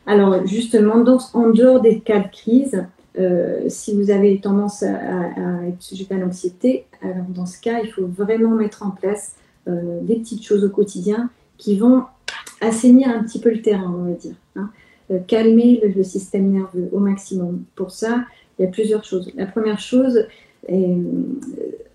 Alors 0.06 0.46
justement, 0.46 1.04
en 1.34 1.50
dehors 1.50 1.80
des 1.80 2.00
cas 2.00 2.20
de 2.20 2.28
crise, 2.28 2.84
euh, 3.18 3.60
si 3.68 3.94
vous 3.94 4.10
avez 4.10 4.40
tendance 4.40 4.82
à, 4.82 5.66
être 5.68 5.80
sujet 5.80 6.06
à 6.10 6.14
l'anxiété, 6.16 6.86
alors 7.02 7.26
dans 7.28 7.46
ce 7.46 7.60
cas, 7.60 7.80
il 7.82 7.90
faut 7.90 8.06
vraiment 8.06 8.50
mettre 8.50 8.84
en 8.84 8.90
place 8.90 9.36
euh, 9.68 10.00
des 10.02 10.16
petites 10.16 10.44
choses 10.44 10.64
au 10.64 10.70
quotidien 10.70 11.30
qui 11.56 11.78
vont 11.78 12.04
assainir 12.60 13.08
un 13.08 13.22
petit 13.22 13.40
peu 13.40 13.50
le 13.50 13.62
terrain, 13.62 13.94
on 13.96 14.10
va 14.10 14.12
dire. 14.12 14.34
Hein. 14.56 14.70
Euh, 15.10 15.18
calmer 15.26 15.80
le, 15.94 16.02
système 16.02 16.50
nerveux 16.50 16.88
au 16.92 16.98
maximum. 16.98 17.62
Pour 17.76 17.90
ça, 17.90 18.24
il 18.58 18.64
y 18.64 18.68
a 18.68 18.70
plusieurs 18.70 19.04
choses. 19.04 19.30
La 19.36 19.46
première 19.46 19.78
chose, 19.78 20.26
et, 20.68 20.96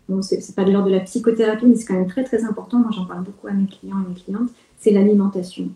bon, 0.07 0.21
c'est 0.21 0.55
pas 0.55 0.63
de 0.63 0.71
l'ordre 0.71 0.89
de 0.89 0.93
la 0.93 1.01
psychothérapie, 1.01 1.65
mais 1.65 1.75
c'est 1.75 1.85
quand 1.85 1.95
même 1.95 2.07
très 2.07 2.23
très 2.23 2.43
important. 2.43 2.79
Moi, 2.79 2.91
j'en 2.91 3.05
parle 3.05 3.23
beaucoup 3.23 3.47
à 3.47 3.51
mes 3.51 3.65
clients 3.65 3.97
et 4.05 4.09
mes 4.09 4.15
clientes. 4.15 4.49
C'est 4.77 4.91
l'alimentation. 4.91 5.69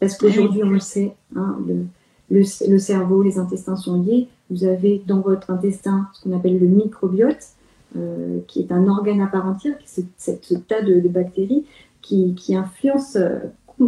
Parce 0.00 0.16
qu'aujourd'hui, 0.18 0.62
on 0.62 0.70
le 0.70 0.80
sait, 0.80 1.14
hein, 1.34 1.58
le, 1.66 1.86
le, 2.30 2.78
cerveau, 2.78 3.22
les 3.22 3.38
intestins 3.38 3.76
sont 3.76 4.02
liés. 4.02 4.28
Vous 4.50 4.64
avez 4.64 5.02
dans 5.06 5.20
votre 5.20 5.50
intestin 5.50 6.08
ce 6.12 6.22
qu'on 6.22 6.36
appelle 6.36 6.58
le 6.58 6.66
microbiote, 6.66 7.54
euh, 7.96 8.40
qui 8.46 8.60
est 8.60 8.72
un 8.72 8.86
organe 8.88 9.20
à 9.20 9.26
part 9.26 9.46
entière, 9.46 9.76
qui 9.78 10.00
est 10.00 10.04
ce, 10.18 10.54
tas 10.54 10.82
de, 10.82 11.00
bactéries 11.08 11.64
qui, 12.02 12.34
qui 12.34 12.54
influence 12.54 13.16
euh, 13.16 13.38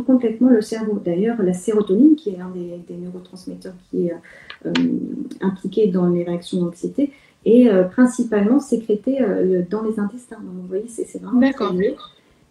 complètement 0.07 0.51
le 0.51 0.61
cerveau. 0.61 1.01
D'ailleurs, 1.05 1.41
la 1.43 1.53
sérotonine, 1.53 2.17
qui 2.17 2.31
est 2.31 2.41
un 2.41 2.51
des, 2.51 2.97
neurotransmetteurs 2.97 3.75
qui 3.91 4.07
est 4.07 4.15
euh, 4.67 4.73
impliqué 5.41 5.89
dans 5.89 6.09
les 6.09 6.25
réactions 6.25 6.61
d'anxiété, 6.61 7.13
est 7.45 7.71
principalement 7.93 8.61
sécrétée 8.61 9.25
dans 9.71 9.83
les 9.83 9.99
intestins. 9.99 10.37
Donc, 10.37 10.55
vous 10.61 10.67
voyez, 10.67 10.89
c'est 10.89 11.19
vraiment 11.19 11.41
D'accord. 11.41 11.73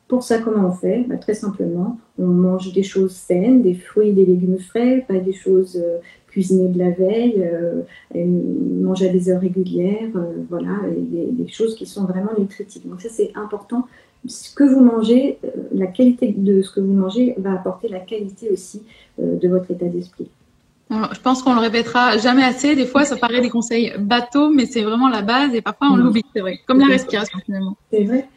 Pour 0.07 0.23
ça, 0.23 0.39
comment 0.39 0.69
on 0.69 0.71
fait 0.71 1.05
bah, 1.07 1.17
Très 1.17 1.33
simplement, 1.33 1.99
on 2.17 2.27
mange 2.27 2.71
des 2.71 2.83
choses 2.83 3.11
saines, 3.11 3.61
des 3.61 3.73
fruits, 3.73 4.13
des 4.13 4.25
légumes 4.25 4.57
frais, 4.57 5.03
pas 5.05 5.19
des 5.19 5.33
choses 5.33 5.75
euh, 5.75 5.97
cuisinées 6.27 6.69
de 6.69 6.79
la 6.79 6.91
veille, 6.91 7.43
euh, 7.43 7.81
manger 8.15 9.09
à 9.09 9.11
des 9.11 9.29
heures 9.29 9.41
régulières, 9.41 10.09
euh, 10.15 10.31
voilà, 10.49 10.77
et 10.95 11.31
des, 11.31 11.47
choses 11.49 11.75
qui 11.75 11.85
sont 11.85 12.05
vraiment 12.05 12.31
nutritives. 12.37 12.87
Donc 12.87 13.01
ça, 13.01 13.09
c'est 13.09 13.31
important. 13.35 13.85
Ce 14.25 14.53
que 14.55 14.63
vous 14.63 14.79
mangez, 14.81 15.39
la 15.73 15.87
qualité 15.87 16.33
de 16.35 16.61
ce 16.61 16.71
que 16.71 16.79
vous 16.79 16.93
mangez 16.93 17.35
va 17.37 17.53
apporter 17.53 17.89
la 17.89 17.99
qualité 17.99 18.49
aussi 18.49 18.81
de 19.19 19.47
votre 19.47 19.71
état 19.71 19.85
d'esprit. 19.85 20.27
Je 20.89 21.19
pense 21.21 21.43
qu'on 21.43 21.53
le 21.53 21.61
répétera 21.61 22.17
jamais 22.17 22.43
assez. 22.43 22.75
Des 22.75 22.85
fois, 22.85 23.05
ça 23.05 23.15
paraît 23.15 23.41
des 23.41 23.49
conseils 23.49 23.93
bateaux, 23.99 24.49
mais 24.49 24.65
c'est 24.65 24.81
vraiment 24.81 25.07
la 25.07 25.21
base 25.21 25.53
et 25.53 25.61
parfois 25.61 25.89
on 25.91 25.97
l'oublie, 25.97 26.25
c'est 26.33 26.41
vrai. 26.41 26.59
Comme 26.65 26.79
la 26.79 26.87
respiration 26.87 27.39
finalement. 27.45 27.77
C'est 27.91 28.03
vrai. 28.03 28.27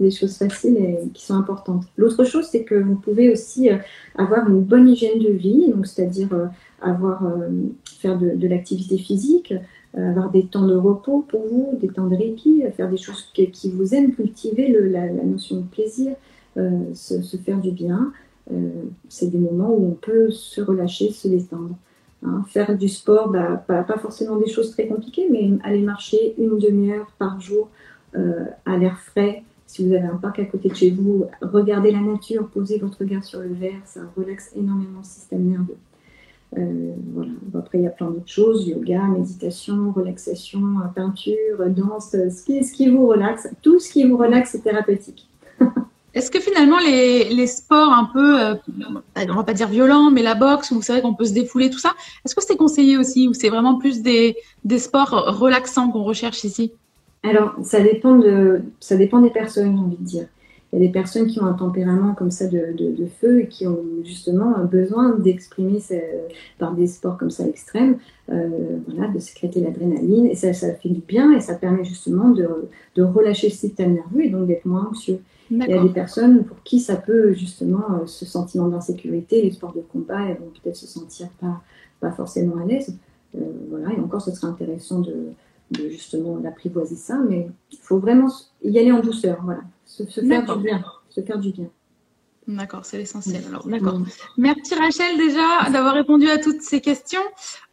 Des 0.00 0.10
choses 0.10 0.36
faciles 0.36 0.76
et 0.76 0.98
qui 1.12 1.24
sont 1.24 1.34
importantes. 1.34 1.84
L'autre 1.96 2.24
chose, 2.24 2.48
c'est 2.50 2.64
que 2.64 2.74
vous 2.74 2.96
pouvez 2.96 3.30
aussi 3.30 3.70
euh, 3.70 3.76
avoir 4.16 4.48
une 4.48 4.60
bonne 4.60 4.88
hygiène 4.88 5.20
de 5.20 5.30
vie, 5.30 5.70
donc 5.70 5.86
c'est-à-dire 5.86 6.32
euh, 6.32 6.46
avoir 6.82 7.24
euh, 7.24 7.48
faire 8.00 8.18
de, 8.18 8.48
l'activité 8.48 8.98
physique, 8.98 9.54
avoir 9.96 10.30
des 10.30 10.46
temps 10.46 10.66
de 10.66 10.74
repos 10.74 11.24
pour 11.28 11.46
vous, 11.46 11.78
des 11.80 11.86
temps 11.86 12.08
de 12.08 12.16
répit, 12.16 12.64
faire 12.76 12.90
des 12.90 12.96
choses 12.96 13.30
qui, 13.32 13.70
vous 13.70 13.94
aiment, 13.94 14.12
cultiver 14.12 14.76
la, 14.90 15.08
notion 15.08 15.58
de 15.58 15.66
plaisir, 15.66 16.16
se, 16.56 17.36
faire 17.36 17.60
du 17.60 17.70
bien. 17.70 18.12
c'est 19.08 19.28
des 19.28 19.38
moments 19.38 19.72
où 19.72 19.86
on 19.86 19.94
peut 19.94 20.32
se 20.32 20.60
relâcher, 20.60 21.12
se 21.12 21.28
détendre. 21.28 21.76
Hein, 22.24 22.42
faire 22.48 22.76
du 22.76 22.88
sport, 22.88 23.28
bah, 23.28 23.64
pas, 23.68 23.84
forcément 23.98 24.36
des 24.36 24.48
choses 24.48 24.72
très 24.72 24.88
compliquées, 24.88 25.28
mais 25.30 25.48
aller 25.62 25.82
marcher 25.82 26.34
une 26.38 26.58
demi-heure 26.58 27.06
par 27.20 27.40
jour 27.40 27.68
à 28.14 28.76
l'air 28.76 28.98
frais. 28.98 29.44
Si 29.66 29.86
vous 29.86 29.92
avez 29.94 30.06
un 30.06 30.16
parc 30.16 30.38
à 30.38 30.44
côté 30.44 30.68
de 30.68 30.74
chez 30.74 30.90
vous, 30.90 31.26
regardez 31.40 31.90
la 31.90 32.00
nature, 32.00 32.48
posez 32.48 32.78
votre 32.78 32.98
regard 32.98 33.24
sur 33.24 33.40
le 33.40 33.52
verre, 33.52 33.80
ça 33.84 34.00
relaxe 34.16 34.52
énormément 34.54 34.98
le 34.98 35.04
système 35.04 35.44
nerveux. 35.44 35.76
Euh, 36.56 36.92
voilà. 37.12 37.32
Après, 37.58 37.78
il 37.78 37.84
y 37.84 37.86
a 37.86 37.90
plein 37.90 38.10
d'autres 38.10 38.28
choses, 38.28 38.68
yoga, 38.68 39.02
méditation, 39.04 39.90
relaxation, 39.92 40.60
peinture, 40.94 41.68
danse, 41.68 42.10
ce 42.12 42.44
qui, 42.44 42.62
ce 42.62 42.72
qui 42.72 42.88
vous 42.88 43.06
relaxe. 43.06 43.48
Tout 43.62 43.80
ce 43.80 43.92
qui 43.92 44.04
vous 44.04 44.16
relaxe 44.16 44.54
est 44.54 44.60
thérapeutique. 44.60 45.28
Est-ce 46.14 46.30
que 46.30 46.38
finalement 46.38 46.78
les, 46.78 47.46
sports 47.48 47.92
un 47.92 48.04
peu, 48.04 48.40
euh, 48.40 48.54
on 49.16 49.34
va 49.34 49.42
pas 49.42 49.52
dire 49.52 49.66
violents, 49.66 50.12
mais 50.12 50.22
la 50.22 50.36
boxe, 50.36 50.70
où 50.70 50.80
c'est 50.80 50.92
vrai 50.92 51.02
qu'on 51.02 51.14
peut 51.14 51.24
se 51.24 51.32
défouler, 51.32 51.70
tout 51.70 51.80
ça, 51.80 51.92
est-ce 52.24 52.36
que 52.36 52.42
c'est 52.42 52.56
conseillé 52.56 52.96
aussi 52.96 53.26
ou 53.26 53.34
c'est 53.34 53.48
vraiment 53.48 53.78
plus 53.78 54.00
des, 54.00 54.36
sports 54.78 55.10
relaxants 55.40 55.90
qu'on 55.90 56.04
recherche 56.04 56.44
ici? 56.44 56.72
Alors, 57.24 57.54
ça 57.62 57.80
dépend, 57.80 58.16
de, 58.16 58.62
ça 58.80 58.96
dépend 58.96 59.20
des 59.20 59.30
personnes, 59.30 59.72
j'ai 59.76 59.82
envie 59.82 59.96
de 59.96 60.04
dire. 60.04 60.26
Il 60.72 60.80
y 60.80 60.82
a 60.82 60.86
des 60.86 60.92
personnes 60.92 61.28
qui 61.28 61.40
ont 61.40 61.46
un 61.46 61.52
tempérament 61.52 62.14
comme 62.14 62.32
ça 62.32 62.48
de, 62.48 62.74
feu 63.20 63.42
et 63.42 63.48
qui 63.48 63.66
ont 63.66 63.78
justement 64.04 64.64
besoin 64.64 65.10
d'exprimer 65.10 65.78
par 66.58 66.74
des 66.74 66.88
sports 66.88 67.16
comme 67.16 67.30
ça 67.30 67.46
extrêmes, 67.46 67.98
euh, 68.30 68.78
voilà, 68.88 69.08
de 69.08 69.20
sécréter 69.20 69.60
l'adrénaline. 69.60 70.26
Et 70.26 70.34
ça, 70.34 70.52
ça 70.52 70.74
fait 70.74 70.88
du 70.88 71.00
bien 71.00 71.32
et 71.32 71.40
ça 71.40 71.54
permet 71.54 71.84
justement 71.84 72.30
de, 72.30 72.48
de 72.96 73.02
relâcher 73.02 73.48
le 73.48 73.52
système 73.52 73.94
nerveux 73.94 74.24
et 74.24 74.30
donc 74.30 74.48
d'être 74.48 74.64
moins 74.64 74.88
anxieux. 74.88 75.20
Il 75.50 75.58
y 75.58 75.72
a 75.72 75.82
des 75.82 75.90
personnes 75.90 76.44
pour 76.44 76.60
qui 76.64 76.80
ça 76.80 76.96
peut 76.96 77.32
justement 77.34 77.84
euh, 77.92 78.06
ce 78.06 78.24
sentiment 78.24 78.66
d'insécurité, 78.66 79.42
les 79.42 79.52
sports 79.52 79.74
de 79.74 79.80
combat, 79.80 80.24
elles 80.24 80.38
vont 80.38 80.50
peut-être 80.60 80.76
se 80.76 80.86
sentir 80.86 81.28
pas, 81.40 81.60
pas 82.00 82.10
forcément 82.10 82.56
à 82.56 82.66
l'aise. 82.66 82.96
Euh, 83.36 83.40
voilà, 83.70 83.92
et 83.92 84.00
encore, 84.00 84.22
ce 84.22 84.32
serait 84.32 84.48
intéressant 84.48 85.00
de, 85.00 85.14
de 85.74 85.88
justement 85.88 86.38
l'apprivoiser 86.42 86.96
ça, 86.96 87.18
mais 87.28 87.48
il 87.70 87.78
faut 87.78 87.98
vraiment 87.98 88.32
y 88.62 88.78
aller 88.78 88.92
en 88.92 89.00
douceur, 89.00 89.38
voilà, 89.42 89.62
se, 89.84 90.04
faire 90.04 90.56
du 90.56 90.62
bien, 90.62 90.84
se 91.10 91.20
faire 91.20 91.38
du 91.38 91.50
bien. 91.50 91.68
D'accord, 92.46 92.84
c'est 92.84 92.98
l'essentiel. 92.98 93.42
Alors, 93.48 93.66
d'accord. 93.66 94.00
Merci 94.36 94.74
Rachel 94.74 95.16
déjà 95.16 95.70
d'avoir 95.70 95.94
répondu 95.94 96.28
à 96.28 96.38
toutes 96.38 96.60
ces 96.60 96.80
questions. 96.80 97.22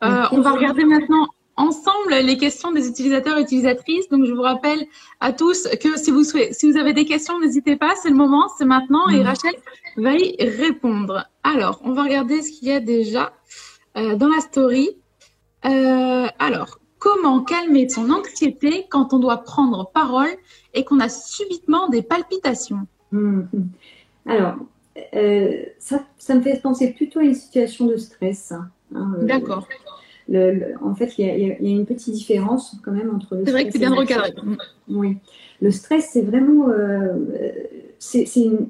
Euh, 0.04 0.24
on 0.32 0.42
va 0.42 0.52
regarder 0.52 0.86
maintenant 0.86 1.28
ensemble 1.58 2.14
les 2.24 2.38
questions 2.38 2.72
des 2.72 2.88
utilisateurs 2.88 3.38
et 3.38 3.42
utilisatrices. 3.42 4.08
Donc, 4.10 4.26
je 4.26 4.34
vous 4.34 4.42
rappelle 4.42 4.80
à 5.20 5.34
tous 5.34 5.68
que 5.82 5.98
si 5.98 6.12
vous, 6.12 6.24
souhaitez, 6.24 6.54
si 6.54 6.72
vous 6.72 6.78
avez 6.78 6.94
des 6.94 7.06
questions, 7.06 7.40
n'hésitez 7.40 7.76
pas, 7.76 7.94
c'est 8.02 8.10
le 8.10 8.16
moment, 8.16 8.48
c'est 8.58 8.66
maintenant 8.66 9.10
et 9.10 9.20
mm. 9.20 9.26
Rachel 9.26 9.54
va 9.98 10.14
y 10.14 10.36
répondre. 10.40 11.26
Alors, 11.44 11.82
on 11.84 11.92
va 11.92 12.04
regarder 12.04 12.42
ce 12.42 12.52
qu'il 12.52 12.70
y 12.70 12.72
a 12.72 12.80
déjà 12.80 13.34
euh, 13.98 14.16
dans 14.16 14.30
la 14.30 14.40
story. 14.40 14.90
Euh, 15.66 16.28
alors, 16.40 16.80
comment 17.02 17.42
calmer 17.42 17.90
son 17.90 18.12
anxiété 18.12 18.86
quand 18.90 19.12
on 19.14 19.20
doit 19.20 19.40
prendre 19.44 19.90
parole 19.92 20.30
et 20.76 20.86
qu'on 20.86 21.00
a 21.00 21.10
subitement 21.10 21.90
des 21.90 22.04
palpitations 22.04 22.88
mm. 23.12 23.42
Alors, 24.28 24.56
euh, 25.16 25.64
ça, 25.80 26.04
ça, 26.20 26.36
me 26.36 26.42
fait 26.42 26.62
penser 26.62 26.94
plutôt 26.94 27.20
à 27.20 27.24
une 27.24 27.34
situation 27.34 27.88
de 27.88 27.98
stress. 27.98 28.54
Hein, 28.94 29.16
D'accord 29.24 29.68
en 30.82 30.96
fait, 30.96 31.18
il 31.18 31.26
y, 31.26 31.52
a, 31.52 31.58
une 31.60 31.86
petite 31.86 32.14
différence 32.14 32.78
quand 32.84 32.92
même 32.92 33.14
entre 33.14 33.36
le 33.36 33.46
C'est 33.46 33.52
vrai 33.52 33.66
que 33.66 33.74
c'est 33.74 33.80
bien 33.80 33.94
recadré. 33.94 34.34
Oui. 34.88 35.18
Le 35.62 35.72
stress, 35.72 36.10
c'est 36.14 36.22
vraiment 36.22 36.70
euh, 36.70 37.14
c'est 38.00 38.26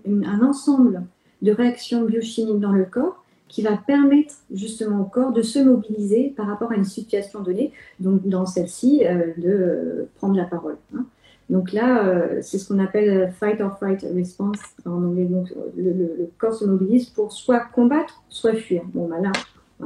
un 0.07 0.41
ensemble 0.41 1.03
de 1.41 1.51
réactions 1.51 2.03
biochimiques 2.03 2.59
dans 2.59 2.71
le 2.71 2.85
corps 2.85 3.20
qui 3.51 3.61
va 3.61 3.75
permettre 3.75 4.33
justement 4.53 5.01
au 5.01 5.03
corps 5.03 5.33
de 5.33 5.41
se 5.41 5.59
mobiliser 5.59 6.33
par 6.37 6.47
rapport 6.47 6.71
à 6.71 6.75
une 6.75 6.85
situation 6.85 7.41
donnée, 7.41 7.73
donc 7.99 8.25
dans 8.25 8.45
celle-ci, 8.45 9.05
euh, 9.05 9.33
de 9.37 10.07
prendre 10.15 10.37
la 10.37 10.45
parole. 10.45 10.77
Hein. 10.95 11.05
Donc 11.49 11.73
là, 11.73 12.07
euh, 12.07 12.39
c'est 12.41 12.57
ce 12.57 12.69
qu'on 12.69 12.79
appelle 12.79 13.29
fight 13.37 13.59
or 13.59 13.77
flight 13.77 14.05
response 14.15 14.57
en 14.85 15.03
anglais. 15.03 15.25
Donc 15.25 15.51
le, 15.75 16.29
corps 16.37 16.53
se 16.53 16.63
mobilise 16.63 17.09
pour 17.09 17.33
soit 17.33 17.59
combattre, 17.59 18.23
soit 18.29 18.53
fuir. 18.53 18.83
Bon, 18.93 19.09
bah 19.09 19.19
là, 19.21 19.33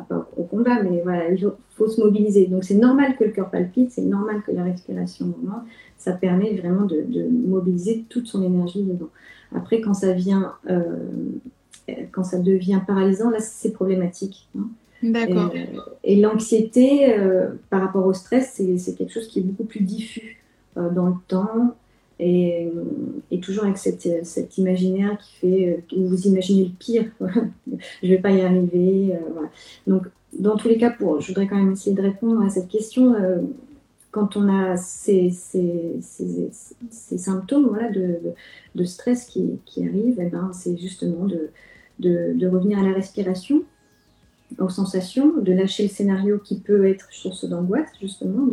pas 0.04 0.30
au 0.38 0.44
combat, 0.44 0.84
mais 0.84 1.02
voilà, 1.02 1.32
il 1.32 1.52
faut 1.72 1.88
se 1.88 2.00
mobiliser. 2.00 2.46
Donc 2.46 2.66
c'est 2.66 2.76
normal 2.76 3.16
que 3.18 3.24
le 3.24 3.32
cœur 3.32 3.50
palpite, 3.50 3.90
c'est 3.90 4.04
normal 4.04 4.44
que 4.46 4.52
la 4.52 4.64
respiration 4.64 5.26
augmente. 5.26 5.64
Ça 5.98 6.12
permet 6.12 6.54
vraiment 6.54 6.86
de, 6.86 7.04
mobiliser 7.48 8.06
toute 8.10 8.28
son 8.28 8.44
énergie 8.44 8.84
dedans. 8.84 9.10
Après, 9.56 9.82
quand 9.82 9.96
ça 9.96 10.14
vient, 10.14 10.54
euh, 10.70 11.00
quand 12.12 12.24
ça 12.24 12.40
devient 12.40 12.82
paralysant, 12.86 13.30
là 13.30 13.40
c'est 13.40 13.72
problématique. 13.72 14.48
Hein. 14.58 14.68
D'accord. 15.04 15.54
Et, 16.04 16.16
l'anxiété 16.16 17.14
euh, 17.14 17.50
par 17.70 17.82
rapport 17.82 18.06
au 18.06 18.14
stress, 18.14 18.54
c'est 18.78 18.96
quelque 18.96 19.14
chose 19.14 19.28
qui 19.28 19.40
est 19.40 19.44
beaucoup 19.44 19.66
plus 19.66 19.82
diffus 19.82 20.42
euh, 20.78 20.90
dans 20.90 21.08
le 21.08 21.16
temps 21.28 21.76
et, 22.20 22.72
toujours 23.42 23.66
avec 23.66 23.78
cette, 23.78 24.26
cet 24.26 24.58
imaginaire 24.58 25.18
qui 25.20 25.36
fait 25.36 25.84
où 25.96 26.08
vous 26.08 26.28
imaginez 26.28 26.64
le 26.64 26.72
pire, 26.72 27.06
je 28.04 28.08
vais 28.08 28.18
pas 28.18 28.32
y 28.32 28.42
arriver. 28.42 29.14
Euh, 29.14 29.46
Donc, 29.88 30.08
dans 30.38 30.58
tous 30.58 30.68
les 30.68 30.78
cas, 30.78 30.90
pour, 30.90 31.22
je 31.22 31.28
voudrais 31.28 31.48
quand 31.48 31.58
même 31.58 31.74
essayer 31.74 31.96
de 31.96 32.02
répondre 32.02 32.44
à 32.44 32.50
cette 32.50 32.68
question. 32.68 33.14
Euh, 33.14 33.42
quand 34.12 34.38
on 34.38 34.48
a 34.48 34.78
ces, 34.78 35.30
ces, 35.30 36.00
ces, 36.02 37.18
symptômes 37.18 37.68
voilà, 37.68 37.92
de, 37.92 38.20
de, 38.74 38.84
stress 38.86 39.26
qui, 39.26 39.60
qui 39.66 39.86
arrivent, 39.86 40.20
eh 40.20 40.30
ben, 40.30 40.52
c'est 40.54 40.78
justement 40.78 41.26
de, 41.26 41.50
de, 42.00 42.48
revenir 42.48 42.80
à 42.80 42.84
la 42.84 42.94
respiration, 42.94 43.64
aux 44.60 44.70
sensations, 44.70 45.38
de 45.38 45.52
lâcher 45.52 45.84
le 45.84 45.90
scénario 45.90 46.40
qui 46.40 46.60
peut 46.60 46.88
être 46.88 47.08
source 47.12 47.46
d'angoisse, 47.46 47.90
justement, 48.00 48.48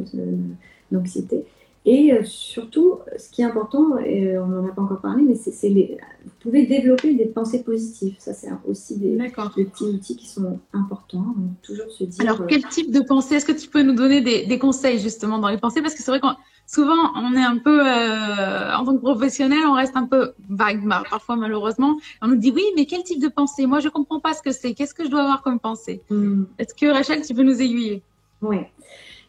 d'anxiété, 0.91 1.45
et 1.85 2.13
euh, 2.13 2.23
surtout, 2.23 3.01
ce 3.19 3.29
qui 3.29 3.43
est 3.43 3.45
important, 3.45 3.99
et 3.99 4.39
on 4.39 4.47
n'en 4.47 4.69
a 4.69 4.73
pas 4.73 4.83
encore 4.83 5.01
parlé, 5.01 5.25
mais 5.25 5.35
c'est 5.35 5.69
les, 5.69 5.99
vous 6.25 6.31
pouvez 6.39 6.65
développer 6.65 7.15
des 7.15 7.27
pensées 7.27 7.65
positives. 7.65 8.15
Ça, 8.19 8.33
c'est 8.33 8.49
aussi 8.69 8.99
des, 8.99 9.17
petits 9.17 9.85
outils 9.85 10.17
qui 10.17 10.29
sont 10.29 10.61
importants. 10.73 11.35
toujours 11.63 11.91
se 11.91 12.05
dire. 12.05 12.21
Alors, 12.21 12.47
quel 12.47 12.65
type 12.67 12.93
de 12.93 13.01
pensée 13.01 13.35
Est-ce 13.35 13.47
que 13.47 13.53
tu 13.53 13.69
peux 13.69 13.83
nous 13.83 13.95
donner 13.95 14.21
des, 14.21 14.59
conseils 14.61 15.01
justement 15.01 15.39
dans 15.39 15.49
les 15.49 15.59
pensées? 15.59 15.83
Parce 15.83 15.95
que 15.95 16.03
c'est 16.03 16.13
vrai 16.13 16.21
que 16.21 16.27
souvent, 16.67 17.13
on 17.17 17.35
est 17.35 17.43
un 17.43 17.59
peu, 17.59 17.81
euh, 17.85 18.77
en 18.77 18.85
tant 18.85 18.95
que 18.95 19.03
professionnel, 19.03 19.61
on 19.67 19.75
reste 19.75 19.97
un 19.97 20.07
peu 20.07 20.35
vague, 20.49 20.89
parfois 21.11 21.35
malheureusement. 21.35 21.97
On 22.21 22.29
nous 22.29 22.37
dit 22.37 22.53
oui, 22.55 22.65
mais 22.77 22.87
quel 22.87 23.03
type 23.03 23.21
de 23.21 23.29
pensée? 23.29 23.67
Moi, 23.67 23.81
je 23.81 23.89
comprends 23.89 24.21
pas 24.21 24.35
ce 24.35 24.43
que 24.43 24.53
c'est. 24.53 24.75
Qu'est-ce 24.75 24.95
que 24.95 25.05
je 25.05 25.11
dois 25.11 25.23
avoir 25.23 25.43
comme 25.43 25.59
pensée? 25.59 26.01
Hmm. 26.11 26.45
Est-ce 26.59 26.75
que 26.75 26.87
Rachel, 26.87 27.27
tu 27.27 27.35
peux 27.35 27.43
nous 27.43 27.61
aiguiller? 27.61 28.03
Oui. 28.41 28.59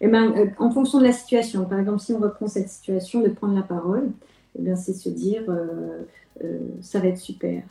Eh 0.06 0.10
ben, 0.10 0.34
euh, 0.36 0.48
en 0.60 0.70
fonction 0.70 1.00
de 1.00 1.06
la 1.06 1.14
situation, 1.14 1.64
par 1.64 1.80
exemple, 1.80 2.02
si 2.02 2.12
on 2.12 2.20
reprend 2.20 2.48
cette 2.48 2.68
situation 2.68 3.22
de 3.22 3.30
prendre 3.30 3.56
la 3.56 3.62
parole, 3.62 4.12
eh 4.60 4.76
c'est 4.76 4.92
se 4.92 5.08
dire 5.08 5.44
euh, 5.48 6.04
euh, 6.44 6.60
ça 6.82 7.00
va 7.00 7.08
être 7.08 7.18
super. 7.18 7.64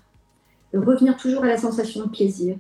Revenir 0.72 1.18
toujours 1.18 1.44
à 1.44 1.48
la 1.48 1.58
sensation 1.58 2.06
de 2.06 2.08
plaisir. 2.08 2.56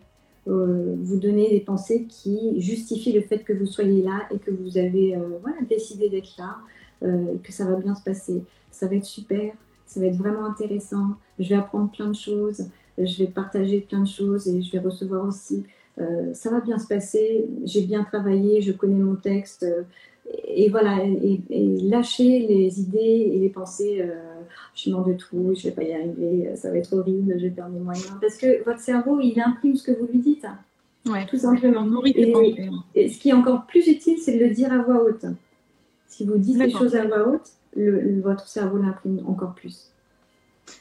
vous 0.46 1.18
donner 1.18 1.48
des 1.48 1.60
pensées 1.60 2.04
qui 2.04 2.60
justifient 2.60 3.14
le 3.14 3.22
fait 3.22 3.38
que 3.38 3.54
vous 3.54 3.64
soyez 3.64 4.02
là 4.02 4.26
et 4.30 4.38
que 4.38 4.50
vous 4.50 4.76
avez 4.76 5.16
voilà, 5.40 5.56
décidé 5.66 6.10
d'être 6.10 6.36
là 6.36 6.56
et 7.02 7.38
que 7.38 7.52
ça 7.52 7.64
va 7.64 7.76
bien 7.76 7.94
se 7.94 8.02
passer. 8.02 8.44
Ça 8.70 8.86
va 8.86 8.96
être 8.96 9.06
super, 9.06 9.54
ça 9.86 10.00
va 10.00 10.06
être 10.06 10.16
vraiment 10.16 10.44
intéressant. 10.44 11.14
Je 11.38 11.48
vais 11.48 11.54
apprendre 11.54 11.90
plein 11.90 12.08
de 12.08 12.14
choses, 12.14 12.66
je 12.98 13.18
vais 13.18 13.26
partager 13.26 13.80
plein 13.80 14.00
de 14.00 14.08
choses 14.08 14.48
et 14.48 14.62
je 14.62 14.72
vais 14.72 14.78
recevoir 14.78 15.26
aussi 15.26 15.64
euh, 16.00 16.32
ça 16.32 16.50
va 16.50 16.60
bien 16.60 16.78
se 16.78 16.86
passer, 16.86 17.44
j'ai 17.64 17.82
bien 17.82 18.02
travaillé, 18.04 18.62
je 18.62 18.72
connais 18.72 18.98
mon 18.98 19.14
texte. 19.14 19.64
Euh, 19.64 19.82
et 20.46 20.68
voilà, 20.70 21.04
et, 21.04 21.40
lâcher 21.82 22.46
les 22.46 22.80
idées 22.80 23.30
et 23.34 23.38
les 23.38 23.48
pensées, 23.48 23.98
euh, 24.00 24.14
je 24.74 24.80
suis 24.80 24.90
de 24.90 25.12
tout, 25.14 25.52
je 25.54 25.64
vais 25.64 25.72
pas 25.72 25.82
y 25.82 25.92
arriver, 25.92 26.50
ça 26.54 26.70
va 26.70 26.78
être 26.78 26.92
horrible, 26.92 27.34
je 27.36 27.42
vais 27.42 27.50
perdre 27.50 27.72
mes 27.72 27.80
moyens. 27.80 28.16
Parce 28.20 28.36
que 28.36 28.64
votre 28.64 28.80
cerveau, 28.80 29.20
il 29.20 29.38
imprime 29.40 29.76
ce 29.76 29.82
que 29.82 29.92
vous 29.92 30.06
lui 30.06 30.20
dites. 30.20 30.46
Ouais, 31.06 31.26
tout 31.26 31.38
simplement. 31.38 31.84
Et, 32.06 32.32
et, 32.94 33.08
ce 33.08 33.18
qui 33.18 33.30
est 33.30 33.32
encore 33.32 33.66
plus 33.66 33.88
utile, 33.88 34.18
c'est 34.18 34.38
de 34.38 34.44
le 34.44 34.54
dire 34.54 34.72
à 34.72 34.78
voix 34.78 35.02
haute. 35.02 35.26
Si 36.06 36.24
vous 36.24 36.38
dites 36.38 36.58
les 36.58 36.70
choses 36.70 36.94
à 36.94 37.04
voix 37.04 37.28
haute, 37.28 37.50
le, 37.74 38.20
votre 38.20 38.46
cerveau 38.46 38.78
l'imprime 38.78 39.20
encore 39.26 39.54
plus. 39.54 39.91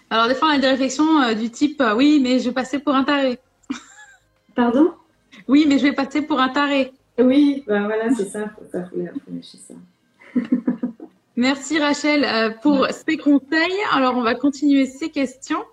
Alors, 0.09 0.27
des 0.27 0.35
fois, 0.35 0.49
on 0.49 0.51
a 0.51 0.59
des 0.59 0.67
réflexions 0.67 1.33
du 1.33 1.49
type 1.49 1.83
Oui, 1.95 2.19
mais 2.21 2.39
je 2.39 2.49
passais 2.49 2.79
pour 2.79 2.95
un 2.95 3.03
taré. 3.03 3.39
Pardon? 4.55 4.93
Oui, 5.47 5.65
mais 5.67 5.77
je 5.77 5.83
vais 5.83 5.93
passer 5.93 6.21
pour 6.21 6.39
un 6.39 6.49
taré. 6.49 6.93
Oui, 7.17 7.63
ben 7.67 7.85
voilà, 7.85 8.13
c'est 8.15 8.25
ça, 8.25 8.49
faut, 8.49 8.65
ça. 8.71 8.89
Merci 11.35 11.79
Rachel 11.79 12.23
euh, 12.23 12.51
pour 12.61 12.87
ces 12.87 13.17
conseils. 13.17 13.79
Alors, 13.93 14.15
on 14.17 14.21
va 14.21 14.35
continuer 14.35 14.85
ces 14.85 15.09
questions. 15.09 15.63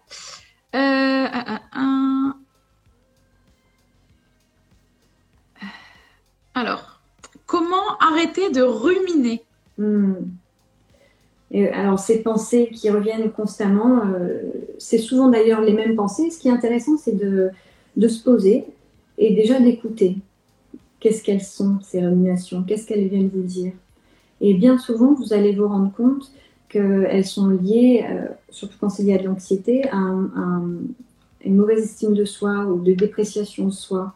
Euh, 0.74 1.26
alors, 6.54 7.00
comment 7.46 7.96
arrêter 7.98 8.50
de 8.50 8.62
ruminer? 8.62 9.44
Hmm. 9.78 10.14
Alors, 11.54 11.98
ces 11.98 12.22
pensées 12.22 12.68
qui 12.72 12.90
reviennent 12.90 13.30
constamment, 13.30 14.02
euh, 14.04 14.42
c'est 14.78 14.98
souvent 14.98 15.28
d'ailleurs 15.28 15.62
les 15.62 15.72
mêmes 15.72 15.96
pensées. 15.96 16.30
Ce 16.30 16.38
qui 16.38 16.48
est 16.48 16.52
intéressant, 16.52 16.96
c'est 16.98 17.16
de, 17.16 17.50
de 17.96 18.08
se 18.08 18.22
poser 18.22 18.64
et 19.16 19.34
déjà 19.34 19.58
d'écouter. 19.58 20.16
Qu'est-ce 21.00 21.22
qu'elles 21.22 21.42
sont, 21.42 21.78
ces 21.82 22.04
ruminations? 22.04 22.62
Qu'est-ce 22.64 22.86
qu'elles 22.86 23.08
viennent 23.08 23.30
vous 23.32 23.42
dire? 23.42 23.72
Et 24.40 24.54
bien 24.54 24.78
souvent, 24.78 25.14
vous 25.14 25.32
allez 25.32 25.54
vous 25.54 25.68
rendre 25.68 25.92
compte 25.92 26.30
qu'elles 26.68 27.24
sont 27.24 27.48
liées, 27.48 28.04
euh, 28.08 28.26
surtout 28.50 28.76
quand 28.78 28.90
c'est 28.90 29.02
lié 29.02 29.14
à 29.14 29.18
de 29.18 29.24
l'anxiété, 29.24 29.88
à, 29.90 29.98
une 31.44 31.56
mauvaise 31.56 31.84
estime 31.84 32.14
de 32.14 32.24
soi 32.24 32.66
ou 32.66 32.80
de 32.80 32.92
dépréciation 32.92 33.66
de 33.66 33.72
soi. 33.72 34.12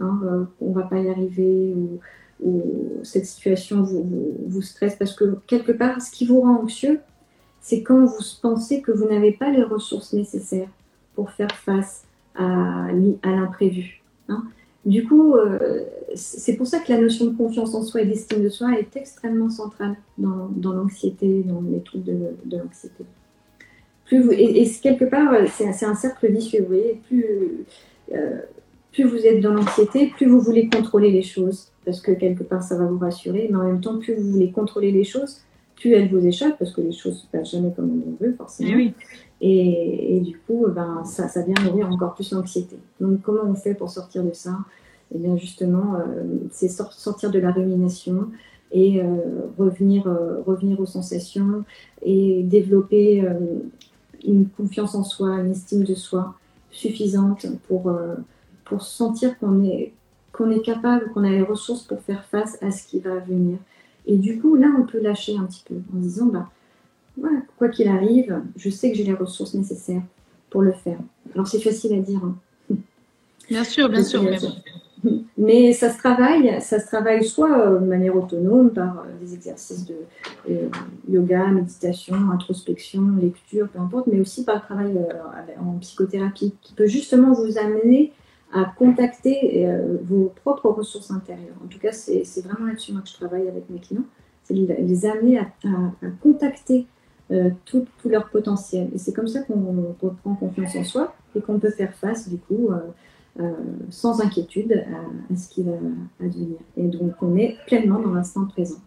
Hein, 0.00 0.18
euh, 0.24 0.44
on 0.60 0.70
ne 0.70 0.74
va 0.74 0.82
pas 0.82 0.98
y 0.98 1.08
arriver 1.08 1.72
ou, 1.76 2.00
cette 3.02 3.26
situation 3.26 3.82
vous, 3.82 4.62
stresse 4.62 4.96
parce 4.96 5.14
que 5.14 5.36
quelque 5.46 5.72
part, 5.72 6.00
ce 6.02 6.10
qui 6.10 6.26
vous 6.26 6.40
rend 6.40 6.62
anxieux, 6.62 7.00
c'est 7.60 7.82
quand 7.82 8.04
vous 8.04 8.22
pensez 8.42 8.82
que 8.82 8.92
vous 8.92 9.06
n'avez 9.06 9.32
pas 9.32 9.50
les 9.50 9.62
ressources 9.62 10.12
nécessaires 10.12 10.68
pour 11.14 11.30
faire 11.30 11.50
face 11.52 12.04
à, 12.34 12.86
à 13.22 13.30
l'imprévu. 13.30 14.02
Hein. 14.28 14.44
Du 14.84 15.06
coup, 15.06 15.34
euh, 15.34 15.80
c'est 16.14 16.56
pour 16.56 16.66
ça 16.66 16.78
que 16.78 16.92
la 16.92 17.00
notion 17.00 17.26
de 17.26 17.36
confiance 17.36 17.74
en 17.74 17.82
soi 17.82 18.02
et 18.02 18.06
d'estime 18.06 18.42
de 18.42 18.50
soi 18.50 18.78
est 18.78 18.96
extrêmement 18.96 19.48
centrale 19.48 19.96
dans, 20.18 20.72
l'anxiété, 20.72 21.42
dans 21.42 21.62
les 21.62 21.80
troubles 21.80 22.04
de, 22.04 22.56
l'anxiété. 22.58 23.04
Plus 24.04 24.30
et, 24.32 24.70
quelque 24.82 25.06
part, 25.06 25.32
c'est 25.48 25.86
un 25.86 25.94
cercle 25.94 26.30
vicieux, 26.30 26.60
vous 26.60 26.66
voyez, 26.66 27.00
plus, 27.08 27.64
euh, 28.12 28.40
plus 28.94 29.04
vous 29.04 29.26
êtes 29.26 29.40
dans 29.40 29.52
l'anxiété, 29.52 30.12
plus 30.16 30.26
vous 30.26 30.40
voulez 30.40 30.68
contrôler 30.68 31.10
les 31.10 31.22
choses, 31.22 31.68
parce 31.84 32.00
que 32.00 32.12
quelque 32.12 32.44
part, 32.44 32.62
ça 32.62 32.78
va 32.78 32.86
vous 32.86 32.98
rassurer, 32.98 33.48
mais 33.50 33.56
en 33.56 33.64
même 33.64 33.80
temps, 33.80 33.98
plus 33.98 34.14
vous 34.14 34.30
voulez 34.30 34.52
contrôler 34.52 34.92
les 34.92 35.04
choses, 35.04 35.40
plus 35.74 35.92
elles 35.92 36.08
vous 36.08 36.24
échappent, 36.24 36.58
parce 36.58 36.72
que 36.72 36.80
les 36.80 36.92
choses 36.92 37.14
ne 37.14 37.18
se 37.18 37.26
passent 37.26 37.50
jamais 37.50 37.72
comme 37.74 38.02
on 38.06 38.24
veut, 38.24 38.34
forcément. 38.38 38.70
Eh 38.78 38.92
et, 39.46 40.20
du 40.20 40.38
coup, 40.38 40.66
ben, 40.68 41.04
ça, 41.04 41.28
ça 41.28 41.42
vient 41.42 41.62
nourrir 41.64 41.90
encore 41.90 42.14
plus 42.14 42.30
l'anxiété. 42.30 42.76
Donc, 43.00 43.20
comment 43.22 43.42
on 43.44 43.54
fait 43.54 43.74
pour 43.74 43.90
sortir 43.90 44.22
de 44.22 44.32
ça? 44.32 44.58
Eh 45.14 45.18
bien, 45.18 45.36
justement, 45.36 45.96
euh, 45.96 46.22
c'est 46.50 46.68
sortir 46.68 47.30
de 47.30 47.38
la 47.40 47.50
rumination 47.50 48.28
et 48.72 49.02
euh, 49.02 49.04
revenir, 49.58 50.06
euh, 50.06 50.40
revenir 50.46 50.80
aux 50.80 50.86
sensations 50.86 51.64
et 52.00 52.42
développer 52.44 53.24
une 54.24 54.48
confiance 54.48 54.94
en 54.94 55.04
soi, 55.04 55.40
une 55.40 55.50
estime 55.50 55.82
de 55.82 55.94
soi 55.94 56.34
suffisante 56.70 57.46
pour, 57.68 57.92
pour 58.64 58.82
sentir 58.82 59.38
qu'on 59.38 59.64
est, 59.64 59.92
qu'on 60.32 60.50
est 60.50 60.62
capable, 60.62 61.10
qu'on 61.12 61.24
a 61.24 61.30
les 61.30 61.42
ressources 61.42 61.82
pour 61.82 62.00
faire 62.00 62.24
face 62.24 62.58
à 62.62 62.70
ce 62.70 62.86
qui 62.86 63.00
va 63.00 63.16
venir. 63.16 63.58
Et 64.06 64.16
du 64.16 64.40
coup, 64.40 64.56
là, 64.56 64.68
on 64.78 64.84
peut 64.84 65.00
lâcher 65.00 65.36
un 65.36 65.44
petit 65.44 65.64
peu 65.66 65.76
en 65.94 65.98
disant, 65.98 66.30
bah, 67.16 67.28
quoi 67.56 67.68
qu'il 67.68 67.88
arrive, 67.88 68.42
je 68.56 68.70
sais 68.70 68.90
que 68.90 68.96
j'ai 68.96 69.04
les 69.04 69.14
ressources 69.14 69.54
nécessaires 69.54 70.02
pour 70.50 70.62
le 70.62 70.72
faire. 70.72 70.98
Alors, 71.34 71.46
c'est 71.46 71.60
facile 71.60 71.94
à 71.94 72.00
dire. 72.00 72.20
Hein. 72.22 72.36
Bien 73.48 73.64
sûr, 73.64 73.88
bien 73.88 74.02
sûr. 74.02 74.22
Mais... 75.36 75.72
ça 75.72 75.90
se 75.90 75.98
travaille, 75.98 76.60
ça 76.62 76.80
se 76.80 76.86
travaille 76.86 77.24
soit 77.24 77.58
euh, 77.58 77.78
de 77.78 77.84
manière 77.84 78.16
autonome 78.16 78.70
par 78.70 79.00
euh, 79.00 79.20
des 79.20 79.34
exercices 79.34 79.84
de 79.84 79.96
euh, 80.50 80.68
yoga, 81.10 81.48
méditation, 81.48 82.16
introspection, 82.32 83.02
lecture, 83.20 83.68
peu 83.68 83.80
importe, 83.80 84.06
mais 84.06 84.20
aussi 84.20 84.44
par 84.44 84.56
le 84.56 84.60
travail 84.62 84.96
en 85.60 85.78
psychothérapie 85.78 86.54
qui 86.62 86.72
peut 86.72 86.86
justement 86.86 87.32
vous 87.32 87.58
amener 87.58 88.12
à 88.54 88.72
contacter 88.78 89.66
vos 90.04 90.32
propres 90.42 90.70
ressources 90.70 91.10
intérieures. 91.10 91.56
En 91.62 91.66
tout 91.66 91.80
cas, 91.80 91.92
c'est 91.92 92.40
vraiment 92.44 92.66
là-dessus 92.66 92.92
que 92.92 93.08
je 93.08 93.14
travaille 93.14 93.48
avec 93.48 93.68
mes 93.68 93.80
clients, 93.80 94.04
c'est 94.44 94.54
les 94.54 95.06
amener 95.06 95.38
à, 95.38 95.46
contacter 96.22 96.86
euh, 97.30 97.50
tout, 97.64 97.86
leur 98.04 98.28
potentiel. 98.28 98.90
Et 98.94 98.98
c'est 98.98 99.14
comme 99.14 99.28
ça 99.28 99.42
qu'on 99.42 99.94
reprend 100.00 100.34
confiance 100.34 100.76
en 100.76 100.84
soi 100.84 101.14
et 101.34 101.40
qu'on 101.40 101.58
peut 101.58 101.70
faire 101.70 101.94
face, 101.94 102.28
du 102.28 102.36
coup, 102.36 102.68
euh, 102.70 102.80
euh, 103.40 103.52
sans 103.88 104.20
inquiétude 104.20 104.84
à, 105.30 105.34
ce 105.34 105.48
qui 105.48 105.62
va 105.62 105.72
advenir. 106.20 106.58
Et 106.76 106.86
donc, 106.86 107.14
on 107.22 107.34
est 107.36 107.56
pleinement 107.66 107.98
dans 107.98 108.12
l'instant 108.12 108.44
présent. 108.44 108.80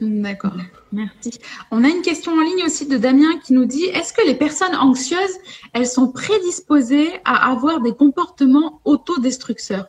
D'accord, 0.00 0.56
merci. 0.92 1.40
On 1.72 1.82
a 1.82 1.88
une 1.88 2.02
question 2.02 2.32
en 2.32 2.40
ligne 2.40 2.64
aussi 2.64 2.86
de 2.86 2.96
Damien 2.96 3.38
qui 3.44 3.52
nous 3.52 3.64
dit 3.64 3.84
est-ce 3.84 4.12
que 4.12 4.24
les 4.26 4.36
personnes 4.36 4.76
anxieuses, 4.76 5.38
elles 5.72 5.86
sont 5.86 6.12
prédisposées 6.12 7.08
à 7.24 7.50
avoir 7.50 7.80
des 7.80 7.94
comportements 7.94 8.80
autodestructeurs? 8.84 9.88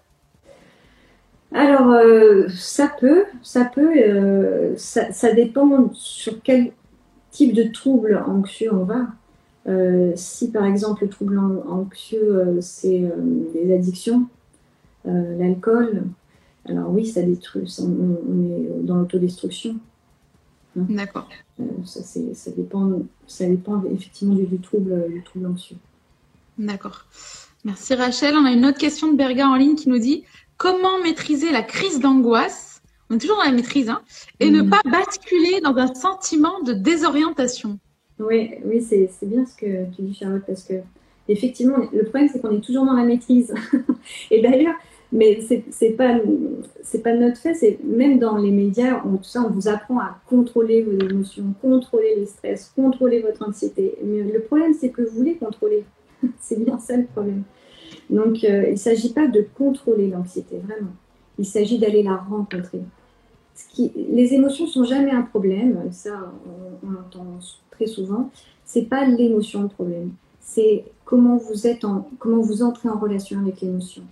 Alors, 1.54 1.96
ça 2.50 2.92
peut, 3.00 3.24
ça 3.42 3.66
peut, 3.66 4.74
ça, 4.78 5.12
ça, 5.12 5.34
dépend 5.34 5.92
sur 5.94 6.42
quel 6.44 6.72
type 7.32 7.54
de 7.54 7.64
trouble 7.64 8.24
anxieux 8.28 8.74
on 8.74 8.84
va. 8.84 9.08
Euh, 9.68 10.14
si 10.16 10.52
par 10.52 10.66
exemple 10.66 11.04
le 11.04 11.10
trouble 11.10 11.38
anxieux, 11.38 12.36
euh, 12.36 12.62
c'est 12.62 13.04
euh, 13.04 13.12
les 13.54 13.74
addictions, 13.74 14.28
l'alcool, 15.06 16.04
alors 16.66 16.92
oui, 16.92 17.06
ça 17.06 17.24
détruit, 17.24 17.66
on, 17.80 18.44
est 18.44 18.86
dans 18.86 18.98
l'autodestruction. 18.98 19.78
Hein. 20.78 20.86
D'accord. 20.90 21.30
ça, 21.86 22.02
ça, 22.04 22.52
dépend, 22.52 23.02
ça 23.28 23.46
dépend 23.46 23.84
effectivement 23.94 24.36
du, 24.36 24.60
trouble, 24.60 25.12
du 25.12 25.24
trouble 25.24 25.48
anxieux. 25.48 25.78
D'accord. 26.58 27.06
Merci 27.66 27.96
Rachel. 27.96 28.36
On 28.36 28.46
a 28.46 28.52
une 28.52 28.66
autre 28.66 28.78
question 28.78 29.12
de 29.12 29.18
Berga 29.18 29.48
en 29.48 29.56
ligne 29.56 29.76
qui 29.76 29.90
nous 29.90 30.00
dit 30.00 30.24
comment 30.58 31.00
maîtriser 31.04 31.52
la 31.52 31.64
crise 31.64 32.00
d'angoisse? 32.00 32.82
On 33.10 33.16
est 33.16 33.20
toujours 33.20 33.38
dans 33.38 33.44
la 33.44 33.52
maîtrise, 33.52 33.90
hein, 33.90 34.02
et 34.40 34.52
ne 34.52 34.62
mm. 34.62 34.70
pas 34.70 34.82
basculer 34.86 35.62
dans 35.64 35.76
un 35.76 35.96
sentiment 35.96 36.62
de 36.62 36.74
désorientation. 36.74 37.80
Oui, 38.20 38.52
oui, 38.66 38.82
c'est 38.82 39.10
bien 39.24 39.46
ce 39.46 39.56
que 39.56 39.86
tu 39.96 40.04
dis, 40.04 40.14
Charlotte, 40.14 40.44
parce 40.46 40.64
que 40.64 40.76
effectivement, 41.28 41.78
le 41.92 42.04
problème, 42.04 42.30
c'est 42.32 42.40
qu'on 42.40 42.56
est 42.56 42.62
toujours 42.62 42.86
dans 42.86 42.94
la 42.94 43.04
maîtrise. 43.04 43.54
et 44.32 44.42
d'ailleurs, 44.42 44.76
mais 45.12 45.40
c'est 45.42 45.92
pas 45.92 46.20
c'est 46.84 47.02
pas 47.02 47.14
notre 47.14 47.38
fait, 47.38 47.54
c'est 47.54 47.80
même 47.84 48.20
dans 48.20 48.38
les 48.38 48.52
médias, 48.52 49.02
on, 49.06 49.18
tout 49.18 49.24
ça, 49.24 49.42
on 49.42 49.50
vous 49.50 49.68
apprend 49.68 50.00
à 50.00 50.20
contrôler 50.28 50.84
vos 50.84 50.98
émotions, 50.98 51.54
contrôler 51.62 52.16
les 52.18 52.26
stress, 52.26 52.72
contrôler 52.76 53.22
votre 53.22 53.48
anxiété. 53.48 53.96
Mais 54.04 54.24
le 54.24 54.42
problème, 54.42 54.74
c'est 54.74 54.90
que 54.90 55.02
vous 55.02 55.16
voulez 55.16 55.36
contrôler. 55.36 55.84
c'est 56.40 56.64
bien 56.64 56.78
ça 56.80 56.98
le 56.98 57.06
problème. 57.06 57.44
Donc, 58.10 58.44
euh, 58.44 58.66
il 58.68 58.74
ne 58.74 58.76
s'agit 58.76 59.14
pas 59.14 59.28
de 59.28 59.46
contrôler 59.58 60.10
l'anxiété, 60.10 60.58
vraiment. 60.58 60.92
Il 61.38 61.46
s'agit 61.46 61.80
d'aller 61.80 62.04
la 62.04 62.16
rencontrer 62.16 62.82
les 63.96 64.34
émotions 64.34 64.68
sont 64.68 64.84
jamais 64.84 65.12
un 65.12 65.22
problème, 65.22 65.92
ça 65.92 66.32
on, 66.84 66.90
l'entend 66.92 67.40
très 67.72 67.88
souvent. 67.88 68.30
C'est 68.66 68.84
pas 68.84 69.06
l'émotion 69.06 69.64
le 69.64 69.70
problème, 69.70 70.12
c'est 70.40 70.86
comment 71.06 71.38
vous 71.38 71.68
êtes 71.68 71.86
en, 71.86 72.08
comment 72.20 72.42
vous 72.42 72.62
entrez 72.62 72.90
en 72.90 73.00
relation 73.00 73.40
avec 73.40 73.62
l'émotion. 73.62 74.04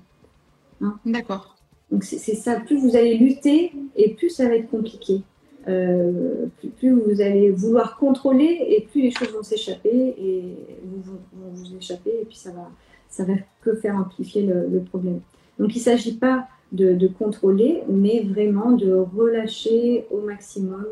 Hein 0.81 0.97
D'accord. 1.05 1.55
Donc 1.91 2.03
c'est 2.03 2.35
ça, 2.35 2.59
plus 2.59 2.77
vous 2.77 2.95
allez 2.95 3.17
lutter 3.17 3.71
et 3.95 4.13
plus 4.13 4.29
ça 4.29 4.47
va 4.47 4.55
être 4.55 4.69
compliqué. 4.69 5.21
Euh, 5.67 6.45
plus, 6.77 6.91
vous 6.91 7.19
allez 7.19 7.49
vouloir 7.49 7.97
contrôler 7.97 8.65
et 8.69 8.87
plus 8.89 9.01
les 9.01 9.11
choses 9.11 9.33
vont 9.33 9.43
s'échapper 9.43 9.89
et 9.89 10.55
vont, 11.03 11.19
vous 11.53 11.75
échapper 11.75 12.11
et 12.21 12.25
puis 12.25 12.37
ça 12.37 12.51
va, 12.51 12.69
ça 13.09 13.25
va 13.25 13.33
que 13.61 13.75
faire 13.75 13.95
amplifier 13.95 14.43
le, 14.43 14.67
le 14.67 14.79
problème. 14.81 15.19
Donc 15.59 15.75
il 15.75 15.79
ne 15.79 15.83
s'agit 15.83 16.15
pas 16.15 16.47
de, 16.71 17.07
contrôler, 17.07 17.83
mais 17.89 18.21
vraiment 18.21 18.71
de 18.71 18.91
relâcher 18.91 20.05
au 20.11 20.21
maximum 20.21 20.85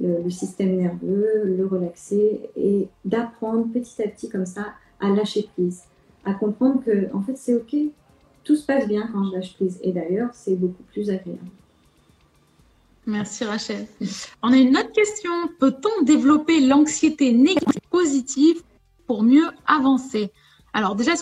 le, 0.00 0.30
système 0.30 0.76
nerveux, 0.76 1.44
le 1.44 1.66
relaxer 1.66 2.40
et 2.56 2.88
d'apprendre 3.04 3.66
petit 3.72 4.02
à 4.02 4.08
petit 4.08 4.28
comme 4.28 4.46
ça 4.46 4.66
à 5.00 5.10
lâcher 5.10 5.48
prise, 5.54 5.84
à 6.24 6.34
comprendre 6.34 6.82
que 6.84 7.12
en 7.14 7.22
fait 7.22 7.36
c'est 7.36 7.54
ok, 7.54 7.76
tout 8.44 8.56
se 8.56 8.64
passe 8.66 8.86
bien 8.86 9.08
quand 9.12 9.24
je 9.24 9.32
lâche 9.32 9.54
prise 9.54 9.78
et 9.82 9.92
d'ailleurs 9.92 10.30
c'est 10.32 10.54
beaucoup 10.54 10.82
plus 10.84 11.10
agréable. 11.10 11.40
Merci 13.06 13.44
Rachel. 13.44 13.86
On 14.42 14.52
a 14.52 14.56
une 14.56 14.76
autre 14.76 14.92
question. 14.92 15.30
Peut-on 15.58 16.04
développer 16.04 16.60
l'anxiété 16.60 17.32
négative 17.32 17.82
positive 17.90 18.62
pour 19.06 19.22
mieux 19.22 19.46
avancer? 19.66 20.30
Alors 20.72 20.96
déjà, 20.96 21.12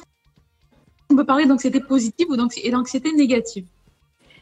on 1.10 1.16
peut 1.16 1.24
parler 1.24 1.46
d'anxiété 1.46 1.80
positive 1.80 2.28
ou 2.30 2.36
d'anxiété 2.36 3.12
négative? 3.12 3.66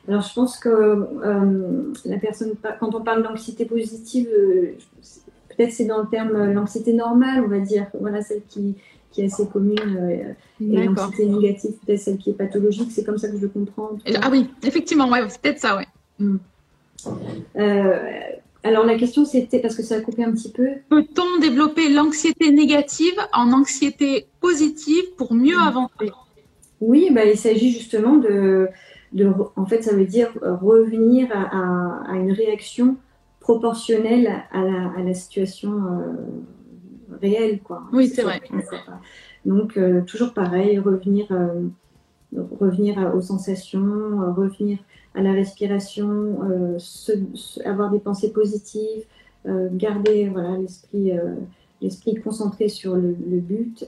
Alors, 0.09 0.23
je 0.23 0.33
pense 0.35 0.59
que 0.59 0.69
euh, 0.69 1.93
la 2.05 2.19
personne, 2.19 2.55
quand 2.79 2.95
on 2.95 3.03
parle 3.03 3.23
d'anxiété 3.23 3.65
positive, 3.65 4.29
euh, 4.33 4.75
peut-être 5.49 5.73
c'est 5.73 5.85
dans 5.85 5.99
le 5.99 6.09
terme 6.09 6.35
euh, 6.35 6.53
l'anxiété 6.53 6.93
normale, 6.93 7.43
on 7.45 7.49
va 7.49 7.59
dire, 7.59 7.87
voilà, 8.01 8.23
celle 8.23 8.43
qui, 8.49 8.77
qui 9.11 9.23
est 9.23 9.27
assez 9.27 9.47
commune, 9.47 9.79
euh, 9.81 10.33
et 10.61 10.85
l'anxiété 10.85 11.27
négative, 11.27 11.73
peut-être 11.85 12.01
celle 12.01 12.19
qui 12.19 12.31
est 12.31 12.35
pathologique. 12.35 12.91
C'est 12.91 13.05
comme 13.05 13.19
ça 13.19 13.29
que 13.29 13.37
je 13.37 13.43
le 13.43 13.49
comprends. 13.49 13.91
Ah 14.23 14.29
oui, 14.31 14.49
effectivement, 14.63 15.09
ouais, 15.09 15.21
c'est 15.29 15.41
peut-être 15.41 15.61
ça, 15.61 15.77
ouais. 15.77 15.87
Euh, 17.57 17.99
alors 18.63 18.85
la 18.85 18.97
question 18.97 19.25
c'était, 19.25 19.59
parce 19.59 19.75
que 19.75 19.83
ça 19.83 19.97
a 19.97 20.01
coupé 20.01 20.23
un 20.23 20.33
petit 20.33 20.53
peu. 20.53 20.69
Peut-on 20.91 21.41
développer 21.41 21.89
l'anxiété 21.89 22.51
négative 22.51 23.15
en 23.33 23.53
anxiété 23.53 24.27
positive 24.41 25.05
pour 25.17 25.33
mieux 25.33 25.59
avancer? 25.59 26.13
Oui, 26.81 27.09
bah, 27.11 27.25
il 27.25 27.39
s'agit 27.39 27.73
justement 27.73 28.17
de, 28.17 28.69
de, 29.13 29.33
en 29.57 29.67
fait 29.67 29.83
ça 29.83 29.95
veut 29.95 30.05
dire 30.05 30.31
revenir 30.43 31.29
à, 31.33 32.13
à, 32.13 32.17
une 32.17 32.33
réaction 32.33 32.97
proportionnelle 33.41 34.31
à 34.53 34.63
la, 34.63 34.93
à 34.97 35.03
la 35.03 35.15
situation 35.15 35.73
euh, 35.73 36.13
réelle. 37.21 37.61
Quoi. 37.61 37.83
Oui, 37.93 38.09
c'est 38.09 38.23
vrai. 38.23 38.41
Donc 39.45 39.77
euh, 39.77 40.03
toujours 40.03 40.35
pareil, 40.35 40.79
revenir, 40.79 41.27
euh, 41.31 41.69
revenir 42.59 43.13
aux 43.15 43.21
sensations, 43.21 44.35
revenir 44.35 44.79
à 45.15 45.23
la 45.23 45.33
respiration, 45.33 46.39
avoir 47.65 47.91
des 47.91 47.99
pensées 47.99 48.33
positives, 48.33 49.05
garder 49.73 50.29
voilà, 50.29 50.57
l'esprit 50.57 51.13
l'esprit 51.83 52.15
concentré 52.15 52.69
sur 52.69 52.95
le, 52.95 53.11
but 53.41 53.87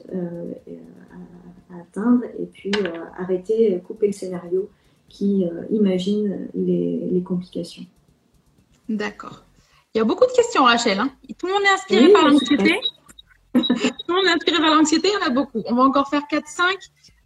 à, 1.71 1.79
atteindre 1.79 2.25
et 2.39 2.45
puis 2.45 2.71
arrêter, 3.17 3.81
couper 3.87 4.07
le 4.07 4.13
scénario 4.13 4.69
qui 5.07 5.45
imagine 5.69 6.49
les, 6.55 7.07
les 7.09 7.21
complications. 7.21 7.85
D'accord. 8.89 9.45
Il 9.93 9.99
y 9.99 10.01
a 10.01 10.05
beaucoup 10.05 10.25
de 10.25 10.31
questions, 10.31 10.63
Rachel. 10.63 10.99
Hein. 10.99 11.11
Tout 11.37 11.45
le 11.45 11.53
monde 11.53 11.61
est 11.63 11.73
inspiré 11.73 12.11
par 12.11 12.27
l'anxiété. 12.27 12.79
Tout 13.53 13.61
le 14.09 14.13
monde 14.13 14.25
est 14.25 14.31
inspiré 14.31 14.57
par 14.57 14.75
l'anxiété, 14.75 15.09
il 15.09 15.21
y 15.21 15.23
en 15.23 15.27
a 15.27 15.29
beaucoup. 15.29 15.61
On 15.65 15.75
va 15.75 15.83
encore 15.83 16.09
faire 16.09 16.23
4-5. 16.29 16.41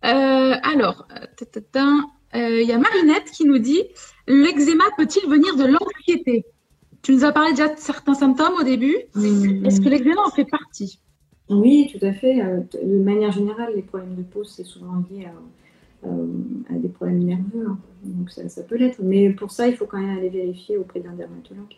Euh, 0.05 0.55
alors, 0.61 1.07
euh, 2.35 2.61
il 2.61 2.67
y 2.67 2.71
a 2.71 2.77
Marinette 2.77 3.31
qui 3.31 3.45
nous 3.45 3.59
dit 3.59 3.83
L'eczéma 4.27 4.83
peut-il 4.97 5.29
venir 5.29 5.55
de 5.55 5.65
l'anxiété? 5.65 6.45
Tu 7.01 7.13
nous 7.13 7.23
as 7.23 7.31
parlé 7.31 7.51
déjà 7.51 7.69
de 7.69 7.79
certains 7.79 8.13
symptômes 8.13 8.55
au 8.59 8.63
début. 8.63 8.95
Est-ce 9.15 9.79
que 9.79 9.89
l'eczéma 9.89 10.21
en 10.25 10.31
fait 10.31 10.45
partie? 10.45 10.99
Oui, 11.49 11.89
tout 11.91 12.05
à 12.05 12.11
fait. 12.11 12.41
Euh, 12.41 12.59
de 12.83 12.99
manière 12.99 13.31
générale, 13.31 13.73
les 13.75 13.81
problèmes 13.81 14.15
de 14.15 14.23
peau, 14.23 14.43
c'est 14.43 14.65
souvent 14.65 15.03
lié 15.09 15.27
à, 15.27 16.73
des 16.73 16.89
problèmes 16.89 17.23
nerveux. 17.23 17.67
Hein. 17.69 17.79
Donc, 18.03 18.29
ça, 18.29 18.47
ça 18.49 18.63
peut 18.63 18.75
l'être. 18.75 18.99
Mais 19.01 19.29
pour 19.29 19.51
ça, 19.51 19.67
il 19.67 19.77
faut 19.77 19.85
quand 19.85 19.97
même 19.97 20.17
aller 20.17 20.29
vérifier 20.29 20.77
auprès 20.77 20.99
d'un 20.99 21.13
dermatologue. 21.13 21.75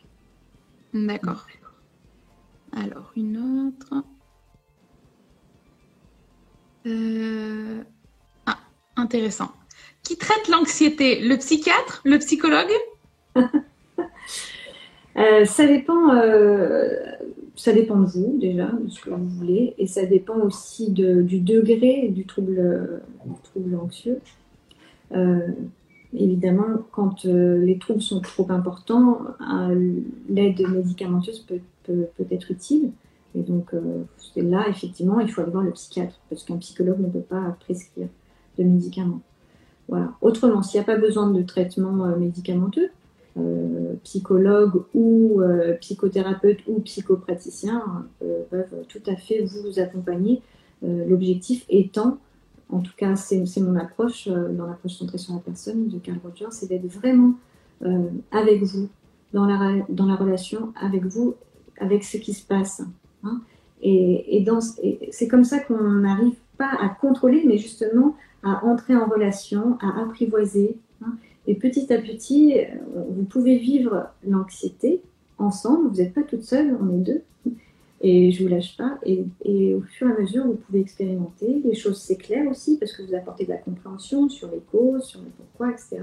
D'accord. 0.93 1.45
Alors, 2.71 3.11
une 3.15 3.37
autre. 3.37 4.03
Euh, 6.85 7.81
ah, 8.45 8.57
intéressant. 8.95 9.51
Qui 10.03 10.17
traite 10.17 10.47
l'anxiété? 10.49 11.21
Le 11.21 11.37
psychiatre? 11.37 12.01
Le 12.05 12.17
psychologue? 12.19 12.71
Euh, 15.17 15.43
Ça 15.43 15.65
dépend. 15.65 16.13
Euh, 16.13 16.95
ça 17.55 17.73
dépend 17.73 17.97
de 17.97 18.05
vous 18.05 18.37
déjà, 18.39 18.67
de 18.67 18.89
ce 18.89 19.01
que 19.01 19.09
vous 19.09 19.27
voulez, 19.27 19.73
et 19.77 19.85
ça 19.85 20.05
dépend 20.05 20.37
aussi 20.37 20.91
du 20.91 21.39
degré 21.41 22.07
du 22.07 22.25
trouble, 22.25 23.01
anxieux. 23.81 24.21
Évidemment, 26.13 26.85
quand 26.91 27.25
les 27.25 27.77
troubles 27.79 28.01
sont 28.01 28.21
trop 28.21 28.49
importants, 28.49 29.23
l'aide 30.29 30.61
médicamenteuse 30.69 31.39
peut, 31.39 31.59
peut, 31.83 32.07
être 32.31 32.51
utile. 32.51 32.91
Et 33.35 33.41
donc, 33.41 33.73
euh, 33.73 34.03
là, 34.35 34.65
effectivement, 34.69 35.19
il 35.19 35.31
faut 35.31 35.41
aller 35.41 35.51
voir 35.51 35.63
le 35.63 35.71
psychiatre, 35.71 36.19
parce 36.29 36.43
qu'un 36.43 36.57
psychologue 36.57 36.99
ne 36.99 37.07
peut 37.07 37.19
pas 37.19 37.55
prescrire 37.59 38.07
de 38.57 38.63
médicaments. 38.63 39.21
Voilà. 39.87 40.13
Autrement, 40.21 40.61
s'il 40.61 40.79
n'y 40.79 40.83
a 40.83 40.85
pas 40.85 40.97
besoin 40.97 41.29
de 41.31 41.41
traitement 41.43 42.05
euh, 42.05 42.15
médicamenteux, 42.15 42.89
psychologue 44.03 44.83
ou 44.93 45.41
psychothérapeute 45.79 46.59
ou 46.67 46.81
psychopraticien 46.81 48.05
peuvent 48.49 48.85
tout 48.89 49.01
à 49.07 49.15
fait 49.15 49.45
vous 49.45 49.79
accompagner. 49.79 50.41
L'objectif 50.81 51.65
étant 51.69 52.17
en 52.71 52.81
tout 52.81 52.93
cas, 52.95 53.15
c'est 53.15 53.61
mon 53.61 53.75
approche 53.75 54.27
euh, 54.27 54.49
dans 54.53 54.67
l'approche 54.67 54.93
centrée 54.93 55.17
sur 55.17 55.33
la 55.33 55.39
personne 55.39 55.87
de 55.87 55.97
Carl 55.97 56.19
Rogers, 56.23 56.51
c'est 56.51 56.67
d'être 56.67 56.85
vraiment 56.85 57.33
euh, 57.83 58.09
avec 58.31 58.61
vous, 58.63 58.89
dans 59.33 59.45
la, 59.45 59.83
dans 59.89 60.05
la 60.05 60.15
relation, 60.15 60.71
avec 60.79 61.05
vous, 61.05 61.35
avec 61.79 62.03
ce 62.03 62.17
qui 62.17 62.33
se 62.33 62.45
passe. 62.45 62.81
Hein. 63.23 63.41
Et, 63.81 64.45
c'est 65.11 65.27
comme 65.27 65.43
ça 65.43 65.59
qu'on 65.59 65.81
n'arrive 65.81 66.35
pas 66.57 66.71
à 66.81 66.89
contrôler, 66.89 67.43
mais 67.45 67.57
justement 67.57 68.15
à 68.43 68.65
entrer 68.65 68.95
en 68.95 69.05
relation, 69.05 69.77
à 69.81 70.01
apprivoiser. 70.01 70.77
Hein. 71.01 71.13
Et 71.47 71.55
petit 71.55 71.91
à 71.93 71.99
petit, 71.99 72.59
euh, 72.59 72.65
vous 73.09 73.23
pouvez 73.23 73.57
vivre 73.57 74.07
l'anxiété 74.27 75.01
ensemble. 75.37 75.89
Vous 75.89 75.97
n'êtes 75.97 76.13
pas 76.13 76.23
toute 76.23 76.43
seule, 76.43 76.77
on 76.81 76.93
est 76.93 77.03
deux 77.03 77.23
et 78.01 78.31
je 78.31 78.43
vous 78.43 78.49
lâche 78.49 78.77
pas. 78.77 78.97
Et, 79.05 79.73
au 79.73 79.81
fur 79.81 80.07
et 80.07 80.11
à 80.11 80.19
mesure, 80.19 80.45
vous 80.45 80.55
pouvez 80.55 80.79
expérimenter. 80.79 81.61
Les 81.65 81.75
choses 81.75 82.01
s'éclairent 82.01 82.49
aussi 82.49 82.77
parce 82.77 82.93
que 82.93 83.03
vous 83.03 83.13
apportez 83.13 83.45
de 83.45 83.49
la 83.49 83.57
compréhension 83.57 84.29
sur 84.29 84.49
les 84.51 84.61
causes, 84.71 85.03
sur 85.03 85.19
le 85.21 85.27
pourquoi, 85.37 85.71
etc. 85.71 85.97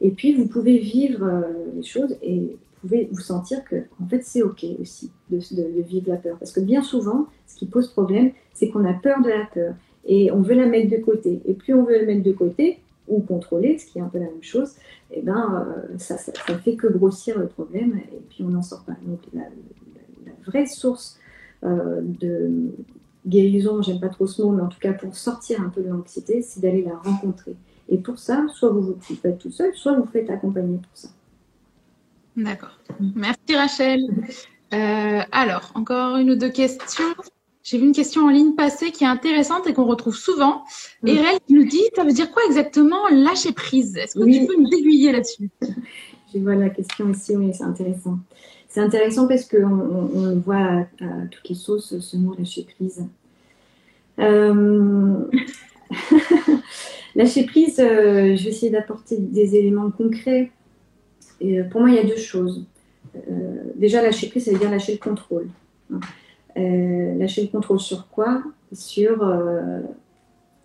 Et 0.00 0.10
puis, 0.10 0.34
vous 0.34 0.46
pouvez 0.46 0.78
vivre 0.78 1.24
euh, 1.24 1.42
les 1.76 1.82
choses 1.82 2.16
et 2.22 2.56
pouvez 2.82 3.08
vous 3.10 3.20
sentir 3.20 3.64
que, 3.64 3.76
en 4.02 4.06
fait, 4.06 4.22
c'est 4.24 4.42
OK 4.42 4.64
aussi 4.80 5.10
de, 5.30 5.38
vivre 5.82 6.10
la 6.10 6.16
peur. 6.16 6.36
Parce 6.38 6.52
que 6.52 6.60
bien 6.60 6.82
souvent, 6.82 7.26
ce 7.46 7.56
qui 7.56 7.66
pose 7.66 7.88
problème, 7.88 8.32
c'est 8.52 8.68
qu'on 8.68 8.84
a 8.84 8.92
peur 8.92 9.22
de 9.22 9.28
la 9.28 9.46
peur 9.46 9.74
et 10.04 10.30
on 10.32 10.42
veut 10.42 10.54
la 10.54 10.66
mettre 10.66 10.90
de 10.90 11.02
côté. 11.02 11.40
Et 11.46 11.54
plus 11.54 11.74
on 11.74 11.84
veut 11.84 11.98
la 11.98 12.04
mettre 12.04 12.22
de 12.22 12.32
côté, 12.32 12.80
ou 13.08 13.20
contrôler, 13.20 13.78
ce 13.78 13.86
qui 13.86 13.98
est 13.98 14.02
un 14.02 14.08
peu 14.08 14.18
la 14.18 14.26
même 14.26 14.42
chose, 14.42 14.74
et 15.10 15.18
eh 15.18 15.22
ben, 15.22 15.66
euh, 15.66 15.98
ça 15.98 16.16
ne 16.48 16.54
fait 16.54 16.76
que 16.76 16.86
grossir 16.86 17.38
le 17.38 17.46
problème 17.46 18.00
et 18.12 18.20
puis 18.30 18.44
on 18.44 18.48
n'en 18.48 18.62
sort 18.62 18.84
pas. 18.84 18.96
Donc 19.04 19.20
la, 19.34 19.42
vraie 20.46 20.66
source 20.66 21.18
euh, 21.62 22.00
de 22.02 22.50
guérison, 23.26 23.82
j'aime 23.82 24.00
pas 24.00 24.08
trop 24.08 24.26
ce 24.26 24.42
mot, 24.42 24.50
mais 24.50 24.62
en 24.62 24.68
tout 24.68 24.80
cas 24.80 24.92
pour 24.92 25.14
sortir 25.14 25.60
un 25.60 25.68
peu 25.68 25.82
de 25.82 25.88
l'anxiété, 25.88 26.42
c'est 26.42 26.60
d'aller 26.60 26.82
la 26.82 26.96
rencontrer. 26.96 27.54
Et 27.88 27.98
pour 27.98 28.18
ça, 28.18 28.46
soit 28.52 28.70
vous 28.70 28.82
vous 28.82 29.14
faites 29.16 29.38
tout 29.38 29.50
seul, 29.50 29.74
soit 29.74 29.94
vous 29.94 30.06
faites 30.06 30.30
accompagner 30.30 30.78
pour 30.78 30.96
ça. 30.96 31.08
D'accord. 32.36 32.78
Merci 33.14 33.54
Rachel. 33.54 34.00
Euh, 34.72 35.20
alors, 35.32 35.72
encore 35.74 36.16
une 36.16 36.30
ou 36.30 36.36
deux 36.36 36.50
questions. 36.50 37.14
J'ai 37.62 37.78
vu 37.78 37.84
une 37.84 37.92
question 37.92 38.26
en 38.26 38.30
ligne 38.30 38.54
passée 38.54 38.90
qui 38.90 39.04
est 39.04 39.08
intéressante 39.08 39.68
et 39.68 39.72
qu'on 39.72 39.84
retrouve 39.84 40.16
souvent. 40.16 40.64
Et 41.06 41.14
elle 41.14 41.38
nous 41.48 41.64
dit, 41.64 41.82
ça 41.94 42.02
veut 42.02 42.12
dire 42.12 42.32
quoi 42.32 42.42
exactement 42.46 43.08
lâcher 43.10 43.52
prise? 43.52 43.96
Est-ce 43.96 44.18
que 44.18 44.24
tu 44.24 44.46
peux 44.46 44.60
nous 44.60 44.68
aiguiller 44.68 45.12
là-dessus? 45.12 45.50
Je 46.34 46.38
vois 46.38 46.54
la 46.54 46.70
question 46.70 47.10
ici, 47.10 47.36
oui, 47.36 47.52
c'est 47.52 47.62
intéressant. 47.62 48.18
C'est 48.68 48.80
intéressant 48.80 49.28
parce 49.28 49.44
qu'on 49.44 50.10
on, 50.14 50.26
le 50.26 50.40
voit 50.40 50.56
à, 50.56 50.86
toutes 51.30 51.48
les 51.50 51.54
sauces, 51.54 51.98
ce 51.98 52.16
mot 52.16 52.34
lâcher 52.36 52.64
prise. 52.64 53.06
Euh, 54.18 55.24
lâcher 57.14 57.44
prise, 57.44 57.78
euh, 57.78 58.34
je 58.34 58.44
vais 58.44 58.50
essayer 58.50 58.70
d'apporter 58.70 59.18
des 59.18 59.56
éléments 59.56 59.90
concrets. 59.90 60.50
Euh, 61.42 61.64
pour 61.64 61.80
moi, 61.80 61.90
il 61.90 61.96
y 61.96 61.98
a 61.98 62.04
deux 62.04 62.16
choses. 62.16 62.64
déjà, 63.76 64.02
lâcher 64.02 64.28
prise, 64.28 64.44
ça 64.44 64.52
veut 64.52 64.58
dire 64.58 64.70
lâcher 64.70 64.92
le 64.92 64.98
contrôle. 64.98 65.48
Hein. 65.92 66.00
lâcher 66.56 67.42
le 67.42 67.48
contrôle 67.48 67.80
sur 67.80 68.08
quoi? 68.08 68.42
Sur 68.72 69.24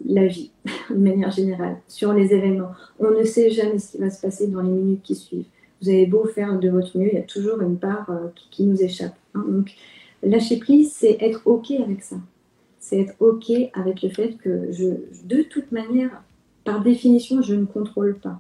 la 0.06 0.28
vie, 0.28 0.52
de 0.90 0.96
manière 0.96 1.32
générale, 1.32 1.78
sur 1.88 2.14
les 2.14 2.34
événements. 2.34 2.72
On 3.00 3.12
ne 3.12 3.24
sait 3.24 3.50
jamais 3.50 3.80
ce 3.80 3.94
qui 3.94 3.98
va 3.98 4.10
se 4.10 4.22
passer 4.22 4.48
dans 4.48 4.62
les 4.62 4.70
minutes 4.70 5.02
qui 5.04 5.16
suivent 5.16 5.46
vous 5.82 5.90
avez 5.90 6.06
beau 6.06 6.26
faire 6.26 6.58
de 6.60 6.70
votre 6.70 6.98
mieux, 6.98 7.10
il 7.12 7.16
y 7.16 7.22
a 7.22 7.24
toujours 7.24 7.62
une 7.62 7.78
part 7.78 8.10
euh, 8.10 8.28
qui, 8.52 8.64
nous 8.64 8.82
échappe. 8.82 9.16
Hein. 9.34 9.46
Donc, 9.48 9.72
lâcher 10.24 10.58
prise, 10.58 10.94
c'est 10.94 11.18
être 11.22 11.42
OK 11.46 11.72
avec 11.72 12.04
ça. 12.04 12.18
C'est 12.80 13.00
être 13.00 13.16
OK 13.20 13.52
avec 13.74 14.02
le 14.02 14.10
fait 14.10 14.38
que 14.38 14.70
de 15.26 15.42
toute 15.44 15.72
manière, 15.72 16.24
par 16.64 16.82
définition, 16.82 17.42
je 17.42 17.56
ne 17.56 17.66
contrôle 17.66 18.18
pas. 18.18 18.40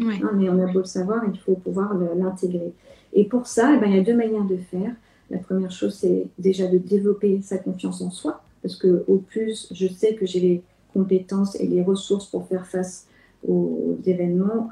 Hein, 0.00 0.30
mais 0.34 0.48
on 0.48 0.58
a 0.60 0.66
beau 0.72 0.80
le 0.80 0.84
savoir, 0.84 1.22
il 1.32 1.38
faut 1.38 1.54
pouvoir 1.54 1.94
l'intégrer. 2.16 2.72
Et 3.12 3.24
pour 3.24 3.46
ça, 3.46 3.74
eh 3.74 3.78
ben, 3.78 3.86
il 3.90 3.96
y 3.96 3.98
a 3.98 4.02
deux 4.02 4.16
manières 4.16 4.44
de 4.44 4.56
faire. 4.56 4.92
La 5.30 5.38
première 5.38 5.70
chose, 5.70 5.94
c'est 5.94 6.26
déjà 6.38 6.66
de 6.66 6.78
développer 6.78 7.40
sa 7.42 7.58
confiance 7.58 8.00
en 8.00 8.10
soi, 8.10 8.42
parce 8.62 8.76
que 8.76 9.04
au 9.06 9.18
plus 9.18 9.68
je 9.72 9.86
sais 9.86 10.14
que 10.14 10.26
j'ai 10.26 10.40
les 10.40 10.62
compétences 10.92 11.54
et 11.60 11.66
les 11.66 11.82
ressources 11.82 12.26
pour 12.26 12.46
faire 12.46 12.66
face 12.66 13.06
aux 13.46 13.98
événements, 14.06 14.70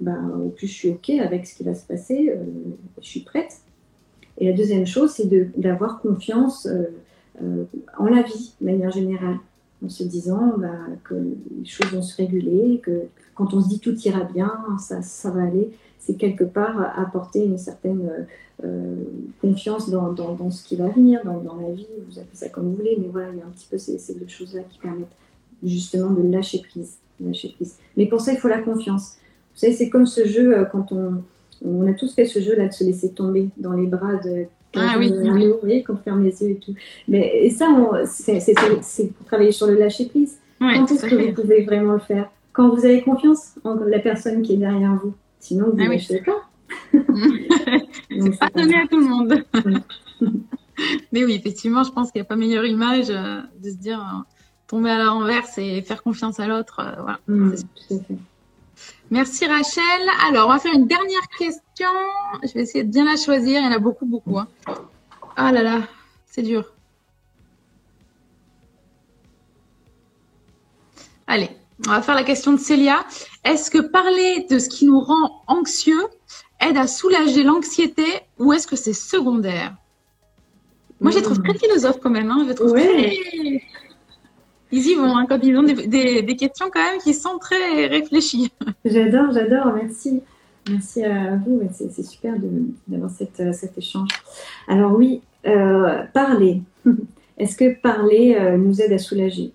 ben, 0.00 0.30
au 0.44 0.48
plus 0.48 0.66
je 0.66 0.72
suis 0.72 0.90
OK 0.90 1.10
avec 1.10 1.46
ce 1.46 1.56
qui 1.56 1.64
va 1.64 1.74
se 1.74 1.86
passer, 1.86 2.30
euh, 2.30 2.42
je 3.02 3.06
suis 3.06 3.20
prête. 3.20 3.60
Et 4.38 4.48
la 4.48 4.56
deuxième 4.56 4.86
chose, 4.86 5.10
c'est 5.10 5.28
d'avoir 5.58 6.00
confiance 6.00 6.66
euh, 6.66 6.84
euh, 7.42 7.64
en 7.98 8.06
la 8.06 8.22
vie, 8.22 8.54
de 8.60 8.66
manière 8.66 8.90
générale, 8.90 9.36
en 9.84 9.88
se 9.90 10.02
disant 10.02 10.54
bah, 10.56 10.68
que 11.04 11.14
les 11.14 11.66
choses 11.66 11.92
vont 11.92 12.02
se 12.02 12.16
réguler, 12.16 12.80
que 12.82 13.02
quand 13.40 13.54
on 13.54 13.62
se 13.62 13.68
dit 13.68 13.80
tout 13.80 13.96
ira 14.00 14.24
bien, 14.24 14.52
ça, 14.78 15.00
ça 15.00 15.30
va 15.30 15.44
aller, 15.44 15.70
c'est 15.98 16.14
quelque 16.14 16.44
part 16.44 16.92
apporter 16.98 17.42
une 17.42 17.56
certaine 17.56 18.26
euh, 18.62 18.96
confiance 19.40 19.88
dans, 19.88 20.12
dans, 20.12 20.50
ce 20.50 20.62
qui 20.62 20.76
va 20.76 20.88
venir, 20.88 21.20
dans, 21.24 21.40
dans, 21.40 21.56
la 21.56 21.72
vie, 21.72 21.86
vous 22.06 22.18
appelez 22.18 22.36
ça 22.36 22.50
comme 22.50 22.64
vous 22.64 22.74
voulez, 22.74 22.98
mais 23.00 23.08
voilà, 23.10 23.28
il 23.32 23.38
y 23.38 23.40
a 23.40 23.46
un 23.46 23.50
petit 23.50 23.66
peu 23.70 23.78
ces, 23.78 23.96
ces 23.96 24.14
deux 24.14 24.28
choses-là 24.28 24.60
qui 24.68 24.78
permettent 24.78 25.16
justement 25.62 26.10
de 26.10 26.20
lâcher 26.30 26.60
prise, 26.68 26.98
lâcher 27.18 27.48
prise. 27.56 27.76
Mais 27.96 28.04
pour 28.04 28.20
ça, 28.20 28.32
il 28.34 28.38
faut 28.38 28.48
la 28.48 28.60
confiance. 28.60 29.16
Vous 29.54 29.60
savez, 29.60 29.72
c'est 29.72 29.88
comme 29.88 30.06
ce 30.06 30.26
jeu, 30.26 30.58
euh, 30.58 30.64
quand 30.66 30.92
on, 30.92 31.22
on 31.64 31.86
a 31.90 31.94
tous 31.94 32.14
fait 32.14 32.26
ce 32.26 32.40
jeu-là 32.40 32.68
de 32.68 32.72
se 32.74 32.84
laisser 32.84 33.10
tomber 33.10 33.48
dans 33.56 33.72
les 33.72 33.86
bras 33.86 34.16
de 34.16 34.48
ah 34.76 34.96
oui, 34.98 35.12
vous 35.12 35.58
voyez, 35.60 35.82
quand 35.82 35.94
on 35.94 35.96
ferme 35.96 36.22
les 36.22 36.42
yeux 36.42 36.50
et 36.50 36.56
tout. 36.56 36.74
Mais 37.08 37.44
et 37.44 37.50
ça, 37.50 37.66
c'est 38.04 39.06
pour 39.08 39.26
travailler 39.26 39.52
sur 39.52 39.66
le 39.66 39.74
lâcher 39.74 40.06
prise. 40.06 40.38
quand 40.60 40.92
est-ce 40.92 41.06
que 41.06 41.14
vous 41.14 41.32
pouvez 41.32 41.64
vraiment 41.64 41.94
le 41.94 42.00
faire? 42.00 42.30
Quand 42.60 42.68
vous 42.68 42.84
avez 42.84 43.00
confiance 43.00 43.58
en 43.64 43.76
la 43.76 44.00
personne 44.00 44.42
qui 44.42 44.52
est 44.52 44.56
derrière 44.58 44.94
vous. 44.94 45.14
Sinon, 45.38 45.70
vous 45.70 45.78
ne 45.78 45.86
ah 45.86 45.88
lâchez 45.88 46.20
pas. 46.26 46.42
c'est 46.92 48.38
pas 48.38 48.50
donné 48.50 48.74
à 48.74 48.86
tout 48.86 49.00
le 49.00 49.06
monde. 49.06 49.42
Mais 51.10 51.24
oui, 51.24 51.36
effectivement, 51.36 51.84
je 51.84 51.90
pense 51.90 52.12
qu'il 52.12 52.20
n'y 52.20 52.26
a 52.26 52.28
pas 52.28 52.36
meilleure 52.36 52.66
image 52.66 53.08
euh, 53.08 53.40
de 53.62 53.70
se 53.70 53.76
dire 53.76 53.98
euh, 53.98 54.18
tomber 54.66 54.90
à 54.90 54.98
la 54.98 55.08
renverse 55.08 55.56
et 55.56 55.80
faire 55.80 56.02
confiance 56.02 56.38
à 56.38 56.46
l'autre. 56.46 56.80
Euh, 56.80 57.00
voilà. 57.00 57.18
Mm. 57.28 57.54
Merci 59.10 59.46
Rachel. 59.46 60.02
Alors, 60.28 60.48
on 60.48 60.52
va 60.52 60.58
faire 60.58 60.74
une 60.74 60.86
dernière 60.86 61.28
question. 61.38 61.88
Je 62.42 62.52
vais 62.52 62.60
essayer 62.60 62.84
de 62.84 62.92
bien 62.92 63.06
la 63.06 63.16
choisir. 63.16 63.58
Il 63.62 63.64
y 63.64 63.68
en 63.68 63.72
a 63.72 63.78
beaucoup, 63.78 64.04
beaucoup. 64.04 64.38
Hein. 64.38 64.48
Ah 65.34 65.50
là 65.50 65.62
là, 65.62 65.80
c'est 66.26 66.42
dur. 66.42 66.74
Allez, 71.26 71.48
on 71.86 71.90
va 71.90 72.02
faire 72.02 72.14
la 72.14 72.24
question 72.24 72.52
de 72.52 72.58
Célia. 72.58 73.04
Est-ce 73.44 73.70
que 73.70 73.78
parler 73.78 74.46
de 74.50 74.58
ce 74.58 74.68
qui 74.68 74.86
nous 74.86 75.00
rend 75.00 75.42
anxieux 75.46 76.06
aide 76.60 76.76
à 76.76 76.86
soulager 76.86 77.42
l'anxiété 77.42 78.04
ou 78.38 78.52
est-ce 78.52 78.66
que 78.66 78.76
c'est 78.76 78.92
secondaire? 78.92 79.74
Moi, 81.00 81.10
je 81.10 81.16
les 81.16 81.22
trouve 81.22 81.40
très 81.42 81.56
philosophes 81.56 81.98
quand 82.02 82.10
même. 82.10 82.30
Hein. 82.30 82.44
Je 82.46 82.52
trouve 82.52 82.76
ils 84.72 84.86
y 84.86 84.94
vont 84.94 85.16
hein, 85.16 85.26
quand 85.28 85.40
ils 85.42 85.56
ont 85.56 85.64
des, 85.64 86.36
questions 86.36 86.66
quand 86.72 86.82
même 86.82 87.00
qui 87.00 87.14
sont 87.14 87.38
très 87.38 87.86
réfléchies. 87.86 88.52
J'adore, 88.84 89.32
j'adore, 89.32 89.72
merci. 89.74 90.22
Merci 90.68 91.02
à 91.02 91.36
vous, 91.36 91.62
c'est 91.72 92.02
super 92.02 92.34
d'avoir 92.86 93.10
euh, 93.10 93.52
cet 93.52 93.78
échange. 93.78 94.10
Alors 94.68 94.92
oui, 94.92 95.22
euh, 95.46 96.04
parler. 96.12 96.62
Est-ce 97.38 97.56
que 97.56 97.80
parler 97.80 98.36
euh, 98.38 98.58
nous 98.58 98.80
aide 98.80 98.92
à 98.92 98.98
soulager? 98.98 99.52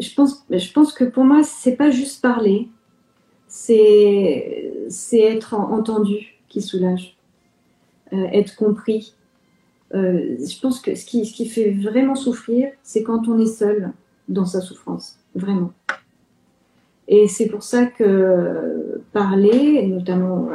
Je 0.00 0.14
pense, 0.14 0.92
que 0.92 1.04
pour 1.04 1.24
moi, 1.24 1.42
c'est 1.42 1.76
pas 1.76 1.90
juste 1.90 2.22
parler, 2.22 2.68
c'est 3.48 4.72
être 5.12 5.54
entendu 5.54 6.38
qui 6.48 6.62
soulage, 6.62 7.16
être 8.12 8.56
compris, 8.56 9.14
euh, 9.94 10.36
je 10.38 10.60
pense 10.60 10.80
que 10.80 10.94
ce 10.94 11.04
qui, 11.06 11.48
fait 11.48 11.70
vraiment 11.70 12.14
souffrir, 12.14 12.70
c'est 12.82 13.02
quand 13.02 13.28
on 13.28 13.38
est 13.38 13.46
seul 13.46 13.92
dans 14.28 14.44
sa 14.44 14.60
souffrance, 14.60 15.18
vraiment. 15.34 15.72
Et 17.06 17.26
c'est 17.26 17.46
pour 17.46 17.62
ça 17.62 17.86
que 17.86 19.00
parler, 19.12 19.86
notamment 19.86 20.50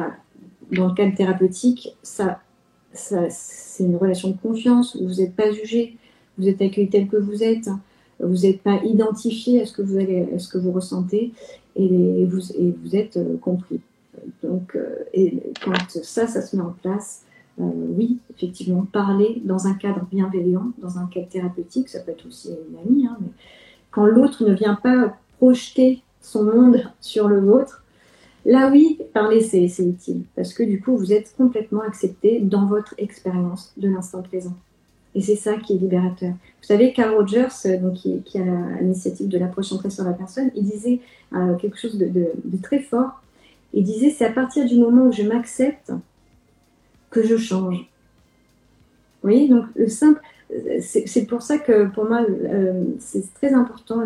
dans 0.72 0.88
le 0.88 0.94
cadre 0.94 1.16
thérapeutique, 1.16 1.98
c'est 2.04 3.84
une 3.84 3.96
relation 3.96 4.30
de 4.30 4.38
confiance 4.38 4.94
où 4.96 5.08
vous 5.08 5.16
n'êtes 5.16 5.36
pas 5.36 5.52
jugé, 5.52 5.98
vous 6.38 6.48
êtes 6.48 6.62
accueilli 6.62 6.90
tel 6.90 7.08
que 7.08 7.18
vous 7.18 7.44
êtes, 7.44 7.70
vous 8.20 8.44
n'êtes 8.44 8.62
pas 8.62 8.82
identifié 8.84 9.62
à 9.62 9.66
ce 9.66 9.74
que 9.74 9.82
vous, 9.82 9.98
allez, 9.98 10.28
à 10.36 10.40
ce 10.40 10.48
que 10.48 10.58
vous 10.58 10.72
ressentez 10.72 11.34
et 11.76 12.26
vous, 12.26 12.96
êtes 12.96 13.18
euh, 13.18 13.38
compris. 13.38 13.82
Donc, 14.44 14.76
euh, 14.76 15.04
et 15.14 15.42
quand 15.64 15.74
ça, 15.90 16.28
ça 16.28 16.42
se 16.42 16.56
met 16.56 16.62
en 16.62 16.76
place, 16.82 17.24
euh, 17.60 17.64
oui, 17.64 18.20
effectivement, 18.36 18.86
parler 18.92 19.42
dans 19.44 19.68
un 19.68 19.74
cadre 19.74 20.06
bienveillant, 20.12 20.72
dans 20.78 20.98
un 20.98 21.08
cadre 21.08 21.28
thérapeutique, 21.30 21.90
ça 21.90 22.00
peut 22.00 22.12
être 22.12 22.28
aussi 22.28 22.50
une 22.50 22.78
amie, 22.80 23.08
hein, 23.08 23.18
mais 23.22 23.30
quand 23.92 24.06
l'autre 24.06 24.44
ne 24.48 24.54
vient 24.54 24.76
pas 24.76 25.16
projeter 25.38 26.02
son 26.22 26.44
monde 26.44 26.84
sur 27.00 27.28
le 27.28 27.40
vôtre, 27.40 27.84
là 28.46 28.70
oui, 28.72 29.00
parler 29.14 29.42
c'est 29.42 29.66
utile, 29.80 30.24
parce 30.36 30.54
que 30.54 30.64
du 30.64 30.82
coup, 30.82 30.96
vous 30.96 31.14
êtes 31.14 31.36
complètement 31.36 31.82
accepté 31.82 32.40
dans 32.40 32.66
votre 32.66 32.96
expérience 32.98 33.74
de 33.78 33.90
l'instant 33.90 34.22
présent. 34.22 34.56
Et 35.16 35.22
c'est 35.22 35.36
ça 35.36 35.56
qui 35.58 35.74
est 35.74 35.78
libérateur. 35.78 36.32
Vous 36.32 36.68
savez, 36.68 36.92
Carl 36.94 37.16
Rogers, 37.16 37.48
euh, 37.66 37.78
donc, 37.78 37.94
qui, 37.94 38.38
a 38.38 38.80
l'initiative 38.82 39.28
de 39.28 39.38
l'approche 39.38 39.68
centrée 39.68 39.90
sur 39.90 40.04
la 40.04 40.14
personne, 40.14 40.50
il 40.56 40.64
disait 40.64 41.00
euh, 41.34 41.56
quelque 41.56 41.78
chose 41.78 41.98
de, 41.98 42.08
de 42.08 42.62
très 42.62 42.80
fort. 42.80 43.22
Il 43.74 43.84
disait, 43.84 44.10
c'est 44.10 44.26
à 44.26 44.32
partir 44.32 44.66
du 44.66 44.76
moment 44.76 45.08
où 45.08 45.12
je 45.12 45.24
m'accepte 45.24 45.92
que 47.10 47.24
je 47.24 47.38
change. 47.38 47.78
Vous 47.78 49.30
voyez, 49.30 49.48
donc 49.48 49.66
le 49.76 49.88
simple, 49.88 50.20
c'est 50.82 51.26
pour 51.26 51.42
ça 51.42 51.58
que 51.58 51.88
pour 51.88 52.06
moi, 52.06 52.26
euh, 52.28 52.84
c'est 53.00 53.34
très 53.34 53.54
important 53.54 54.04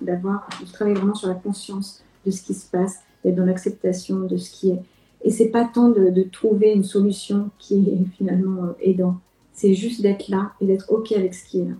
d'avoir, 0.00 0.48
de 0.60 0.70
travailler 0.72 0.96
vraiment 0.96 1.14
sur 1.14 1.28
la 1.28 1.34
conscience 1.34 2.02
de 2.24 2.30
ce 2.30 2.42
qui 2.42 2.54
se 2.54 2.70
passe, 2.70 3.00
d'être 3.24 3.34
dans 3.34 3.44
l'acceptation 3.44 4.20
de 4.20 4.36
ce 4.36 4.50
qui 4.50 4.70
est. 4.70 4.80
Et 5.22 5.30
c'est 5.30 5.48
pas 5.48 5.64
tant 5.64 5.88
de, 5.88 6.22
trouver 6.30 6.72
une 6.72 6.84
solution 6.84 7.50
qui 7.58 7.88
est 7.88 8.16
finalement 8.16 8.64
euh, 8.64 8.72
aidant, 8.80 9.16
c'est 9.54 9.74
juste 9.74 10.02
d'être 10.02 10.28
là 10.28 10.52
et 10.60 10.66
d'être 10.66 10.92
OK 10.92 11.12
avec 11.12 11.32
ce 11.32 11.44
qui 11.44 11.60
est 11.60 11.64
là. 11.64 11.74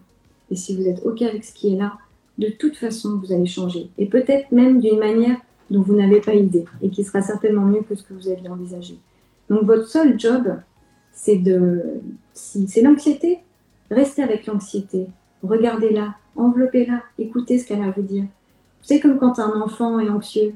Et 0.51 0.57
si 0.57 0.75
vous 0.75 0.87
êtes 0.89 1.05
OK 1.05 1.23
avec 1.23 1.45
ce 1.45 1.53
qui 1.53 1.75
est 1.75 1.77
là, 1.77 1.99
de 2.39 2.49
toute 2.49 2.77
façon, 2.77 3.19
vous 3.19 3.33
allez 3.33 3.47
changer. 3.47 3.91
Et 3.99 4.07
peut-être 4.07 4.51
même 4.53 4.81
d'une 4.81 4.99
manière 4.99 5.37
dont 5.71 5.83
vous 5.83 5.95
n'avez 5.95 6.21
pas 6.21 6.35
idée 6.35 6.65
et 6.83 6.91
qui 6.91 7.05
sera 7.05 7.23
certainement 7.23 7.65
mieux 7.65 7.83
que 7.83 7.95
ce 7.95 8.03
que 8.03 8.15
vous 8.15 8.29
aviez 8.29 8.49
envisagé. 8.49 8.99
Donc 9.51 9.65
votre 9.65 9.89
seul 9.89 10.19
job, 10.19 10.57
c'est 11.13 11.37
de, 11.37 11.83
si 12.33 12.67
c'est 12.69 12.83
l'anxiété, 12.83 13.39
restez 13.91 14.23
avec 14.23 14.47
l'anxiété, 14.47 15.07
regardez-la, 15.43 16.15
enveloppez-la, 16.37 17.03
écoutez 17.19 17.59
ce 17.59 17.67
qu'elle 17.67 17.83
a 17.83 17.87
à 17.87 17.91
vous 17.91 18.03
dire. 18.03 18.25
C'est 18.83 19.01
comme 19.01 19.19
quand 19.19 19.39
un 19.39 19.61
enfant 19.61 19.99
est 19.99 20.09
anxieux, 20.09 20.55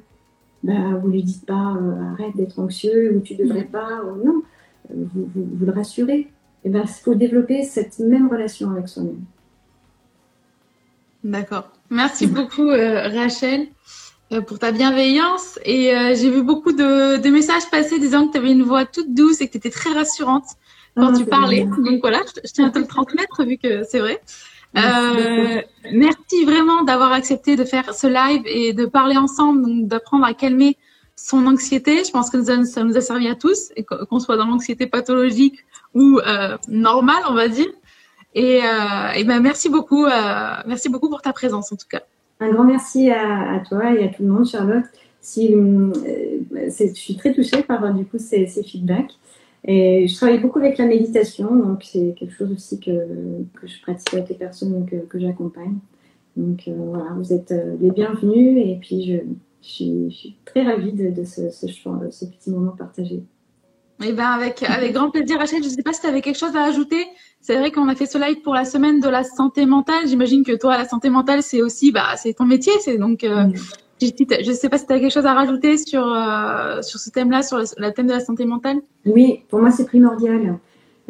bah, 0.62 0.94
vous 1.00 1.08
lui 1.08 1.22
dites 1.22 1.46
pas 1.46 1.76
euh, 1.76 2.12
arrête 2.12 2.36
d'être 2.36 2.58
anxieux 2.58 3.16
ou 3.16 3.20
tu 3.20 3.34
devrais 3.34 3.64
mm. 3.64 3.70
pas, 3.70 4.02
ou 4.04 4.24
non, 4.24 4.42
vous, 4.90 5.28
vous, 5.34 5.66
le 5.66 5.72
rassurez. 5.72 6.28
Et 6.64 6.68
eh 6.68 6.70
ben, 6.70 6.82
il 6.84 6.88
faut 6.88 7.14
développer 7.14 7.62
cette 7.62 7.98
même 8.00 8.28
relation 8.28 8.70
avec 8.70 8.88
soi-même. 8.88 9.24
D'accord. 11.22 11.70
Merci 11.90 12.26
beaucoup, 12.26 12.68
euh, 12.68 13.08
Rachel. 13.08 13.68
Euh, 14.30 14.42
pour 14.42 14.58
ta 14.58 14.72
bienveillance. 14.72 15.58
Et 15.64 15.96
euh, 15.96 16.14
j'ai 16.14 16.28
vu 16.28 16.42
beaucoup 16.42 16.72
de, 16.72 17.16
de, 17.16 17.30
messages 17.30 17.70
passer 17.70 17.98
disant 17.98 18.26
que 18.26 18.32
tu 18.32 18.38
avais 18.38 18.52
une 18.52 18.62
voix 18.62 18.84
toute 18.84 19.14
douce 19.14 19.40
et 19.40 19.46
que 19.46 19.52
tu 19.52 19.56
étais 19.56 19.70
très 19.70 19.90
rassurante 19.90 20.44
quand 20.94 21.14
ah, 21.14 21.16
tu 21.16 21.24
parlais. 21.24 21.64
Donc 21.64 22.00
voilà, 22.02 22.20
je, 22.44 22.52
tiens 22.52 22.66
à 22.66 22.70
te 22.70 22.78
le 22.78 22.86
transmettre 22.86 23.42
vu 23.44 23.56
que 23.56 23.84
c'est 23.84 24.00
vrai. 24.00 24.20
Merci, 24.74 25.64
merci 25.94 26.44
vraiment 26.44 26.82
d'avoir 26.82 27.12
accepté 27.12 27.56
de 27.56 27.64
faire 27.64 27.94
ce 27.94 28.06
live 28.06 28.42
et 28.44 28.74
de 28.74 28.84
parler 28.84 29.16
ensemble, 29.16 29.62
donc 29.62 29.88
d'apprendre 29.88 30.26
à 30.26 30.34
calmer 30.34 30.76
son 31.16 31.46
anxiété. 31.46 32.04
Je 32.04 32.10
pense 32.10 32.28
que 32.28 32.44
ça 32.66 32.84
nous 32.84 32.96
a 32.98 33.00
servi 33.00 33.28
à 33.28 33.34
tous, 33.34 33.72
qu'on 34.10 34.20
soit 34.20 34.36
dans 34.36 34.44
l'anxiété 34.44 34.86
pathologique 34.86 35.64
ou 35.98 36.18
euh, 36.18 36.56
normale, 36.68 37.22
on 37.28 37.34
va 37.34 37.48
dire. 37.48 37.68
Et, 38.34 38.60
euh, 38.62 39.24
ben 39.26 39.40
merci 39.40 39.68
beaucoup, 39.68 40.06
merci 40.66 40.88
beaucoup 40.88 41.08
pour 41.08 41.22
ta 41.22 41.32
présence 41.32 41.72
en 41.72 41.76
tout 41.76 41.88
cas. 41.90 42.02
Un 42.40 42.52
grand 42.52 42.64
merci 42.64 43.10
à, 43.10 43.60
toi 43.68 43.92
et 43.94 44.04
à 44.04 44.08
tout 44.08 44.22
le 44.22 44.28
monde, 44.28 44.46
Charlotte. 44.46 44.84
Si, 45.20 45.52
euh, 45.54 45.92
je 46.52 46.94
suis 46.94 47.16
très 47.16 47.34
touchée 47.34 47.62
par 47.62 47.92
du 47.92 48.04
coup 48.04 48.18
ces, 48.18 48.46
feedbacks. 48.46 49.12
Et 49.64 50.06
je 50.06 50.14
travaille 50.14 50.38
beaucoup 50.38 50.60
avec 50.60 50.78
la 50.78 50.86
méditation, 50.86 51.54
donc 51.54 51.82
c'est 51.82 52.14
quelque 52.16 52.32
chose 52.32 52.52
aussi 52.52 52.78
que, 52.78 52.92
je 53.64 53.82
pratique 53.82 54.14
avec 54.14 54.28
les 54.28 54.36
personnes 54.36 54.86
que, 54.86 55.18
j'accompagne. 55.18 55.78
Donc 56.36 56.68
euh, 56.68 56.74
voilà, 56.76 57.10
vous 57.16 57.32
êtes 57.32 57.50
euh, 57.50 57.76
les 57.80 57.90
bienvenus 57.90 58.64
et 58.64 58.78
puis 58.80 59.04
je, 59.04 59.18
suis, 59.60 60.36
très 60.44 60.62
ravie 60.62 60.92
de, 60.92 61.24
ce, 61.24 61.66
petit 61.66 62.50
moment 62.50 62.72
partagé. 62.78 63.24
Eh 64.04 64.12
ben 64.12 64.26
avec, 64.26 64.62
avec 64.62 64.92
grand 64.92 65.10
plaisir, 65.10 65.38
Rachel. 65.38 65.62
Je 65.62 65.68
ne 65.68 65.74
sais 65.74 65.82
pas 65.82 65.92
si 65.92 66.00
tu 66.00 66.06
avais 66.06 66.20
quelque 66.20 66.38
chose 66.38 66.54
à 66.54 66.64
ajouter. 66.64 67.04
C'est 67.40 67.56
vrai 67.56 67.72
qu'on 67.72 67.88
a 67.88 67.94
fait 67.94 68.06
ce 68.06 68.18
live 68.18 68.42
pour 68.42 68.54
la 68.54 68.64
semaine 68.64 69.00
de 69.00 69.08
la 69.08 69.24
santé 69.24 69.66
mentale. 69.66 70.06
J'imagine 70.06 70.44
que 70.44 70.56
toi, 70.56 70.76
la 70.76 70.86
santé 70.86 71.10
mentale, 71.10 71.42
c'est 71.42 71.62
aussi, 71.62 71.90
bah, 71.90 72.16
c'est 72.16 72.34
ton 72.34 72.44
métier. 72.44 72.72
C'est 72.80 72.98
donc, 72.98 73.24
euh, 73.24 73.48
je 74.00 74.06
ne 74.06 74.54
sais 74.54 74.68
pas 74.68 74.78
si 74.78 74.86
tu 74.86 74.92
as 74.92 75.00
quelque 75.00 75.12
chose 75.12 75.26
à 75.26 75.34
rajouter 75.34 75.76
sur, 75.76 76.06
euh, 76.06 76.82
sur 76.82 77.00
ce 77.00 77.10
thème-là, 77.10 77.42
sur 77.42 77.58
le, 77.58 77.90
thème 77.90 78.06
de 78.06 78.12
la 78.12 78.20
santé 78.20 78.44
mentale. 78.44 78.78
Oui, 79.06 79.40
pour 79.48 79.60
moi, 79.60 79.70
c'est 79.70 79.86
primordial. 79.86 80.58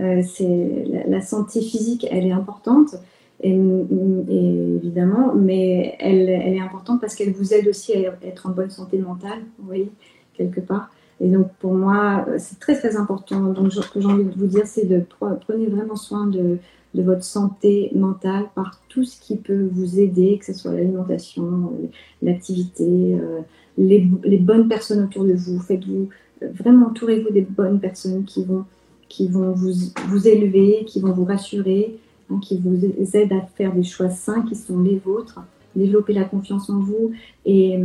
Euh, 0.01 0.23
c'est 0.23 0.85
la, 1.09 1.21
santé 1.21 1.61
physique, 1.61 2.07
elle 2.11 2.27
est 2.27 2.33
importante. 2.33 2.95
Et, 3.43 3.55
évidemment, 3.55 5.33
mais 5.35 5.97
elle, 6.01 6.29
elle 6.29 6.55
est 6.55 6.61
importante 6.61 7.01
parce 7.01 7.15
qu'elle 7.15 7.33
vous 7.33 7.53
aide 7.53 7.69
aussi 7.69 7.95
à 7.95 8.15
être 8.23 8.47
en 8.47 8.51
bonne 8.51 8.71
santé 8.71 8.99
mentale, 8.99 9.41
vous 9.59 9.67
voyez, 9.67 9.91
quelque 10.35 10.61
part. 10.61 10.91
Et 11.21 11.29
donc 11.29 11.53
pour 11.59 11.75
moi, 11.75 12.25
euh, 12.29 12.37
c'est 12.39 12.59
très 12.61 12.77
très 12.77 12.97
important. 12.97 13.41
Donc 13.53 13.73
ce 13.73 13.81
que 13.81 14.01
j'ai 14.01 14.07
envie 14.07 14.25
de 14.25 14.39
vous 14.39 14.47
dire, 14.47 14.67
c'est 14.67 14.85
de 14.85 15.05
prenez 15.41 15.67
vraiment 15.67 15.97
soin 15.97 16.27
de, 16.27 16.59
votre 16.95 17.23
santé 17.23 17.93
mentale 17.95 18.47
par 18.57 18.81
tout 18.89 19.05
ce 19.05 19.21
qui 19.21 19.37
peut 19.37 19.69
vous 19.71 20.01
aider, 20.01 20.39
que 20.39 20.47
ce 20.47 20.53
soit 20.53 20.73
l'alimentation, 20.73 21.45
euh, 21.45 21.87
l'activité, 22.23 23.15
euh, 23.15 23.41
les, 23.77 24.39
bonnes 24.39 24.67
personnes 24.67 25.05
autour 25.05 25.25
de 25.25 25.33
vous. 25.33 25.61
Faites-vous 25.61 26.09
vraiment 26.43 26.89
entourez-vous 26.89 27.31
des 27.31 27.43
bonnes 27.43 27.79
personnes 27.79 28.25
qui 28.25 28.45
vont, 28.45 28.65
qui 29.09 29.29
vont 29.29 29.53
vous, 29.53 29.73
vous 30.09 30.29
élever, 30.29 30.85
qui 30.87 31.01
vont 31.01 31.13
vous 31.13 31.25
rassurer, 31.25 31.97
hein, 32.31 32.41
qui 32.43 32.59
vous 32.59 32.85
aident 33.17 33.33
à 33.33 33.43
faire 33.55 33.73
des 33.73 33.85
choix 33.85 34.11
sains 34.11 34.43
qui 34.43 34.57
sont 34.57 34.81
les 34.81 34.99
vôtres, 34.99 35.41
développer 35.79 36.13
la 36.13 36.25
confiance 36.25 36.69
en 36.69 36.81
vous. 36.81 37.13
Et, 37.47 37.79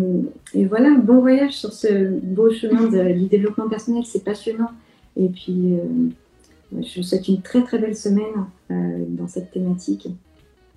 et 0.53 0.65
voilà, 0.65 0.95
bon 0.97 1.19
voyage 1.19 1.53
sur 1.53 1.71
ce 1.71 2.10
beau 2.10 2.51
chemin 2.51 2.88
du 3.13 3.27
développement 3.27 3.69
personnel, 3.69 4.03
c'est 4.06 4.23
passionnant. 4.23 4.71
Et 5.15 5.29
puis, 5.29 5.75
euh, 5.75 6.82
je 6.82 6.99
vous 6.99 7.03
souhaite 7.03 7.27
une 7.27 7.41
très 7.41 7.63
très 7.63 7.77
belle 7.77 7.95
semaine 7.95 8.47
euh, 8.71 9.06
dans 9.08 9.27
cette 9.27 9.51
thématique. 9.51 10.08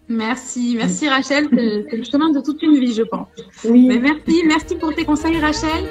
Merci, 0.09 0.75
merci 0.77 1.09
Rachel. 1.09 1.49
C'est 1.51 1.97
le 1.97 2.05
chemin 2.05 2.31
de 2.31 2.41
toute 2.41 2.63
une 2.63 2.79
vie, 2.79 2.93
je 2.93 3.03
pense. 3.03 3.27
Oui. 3.65 3.87
Mais 3.89 3.99
merci, 3.99 4.43
merci 4.47 4.77
pour 4.77 4.95
tes 4.95 5.05
conseils, 5.05 5.39
Rachel. 5.39 5.85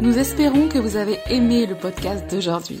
Nous 0.00 0.18
espérons 0.18 0.68
que 0.68 0.78
vous 0.78 0.96
avez 0.96 1.18
aimé 1.28 1.66
le 1.66 1.74
podcast 1.74 2.30
d'aujourd'hui. 2.30 2.80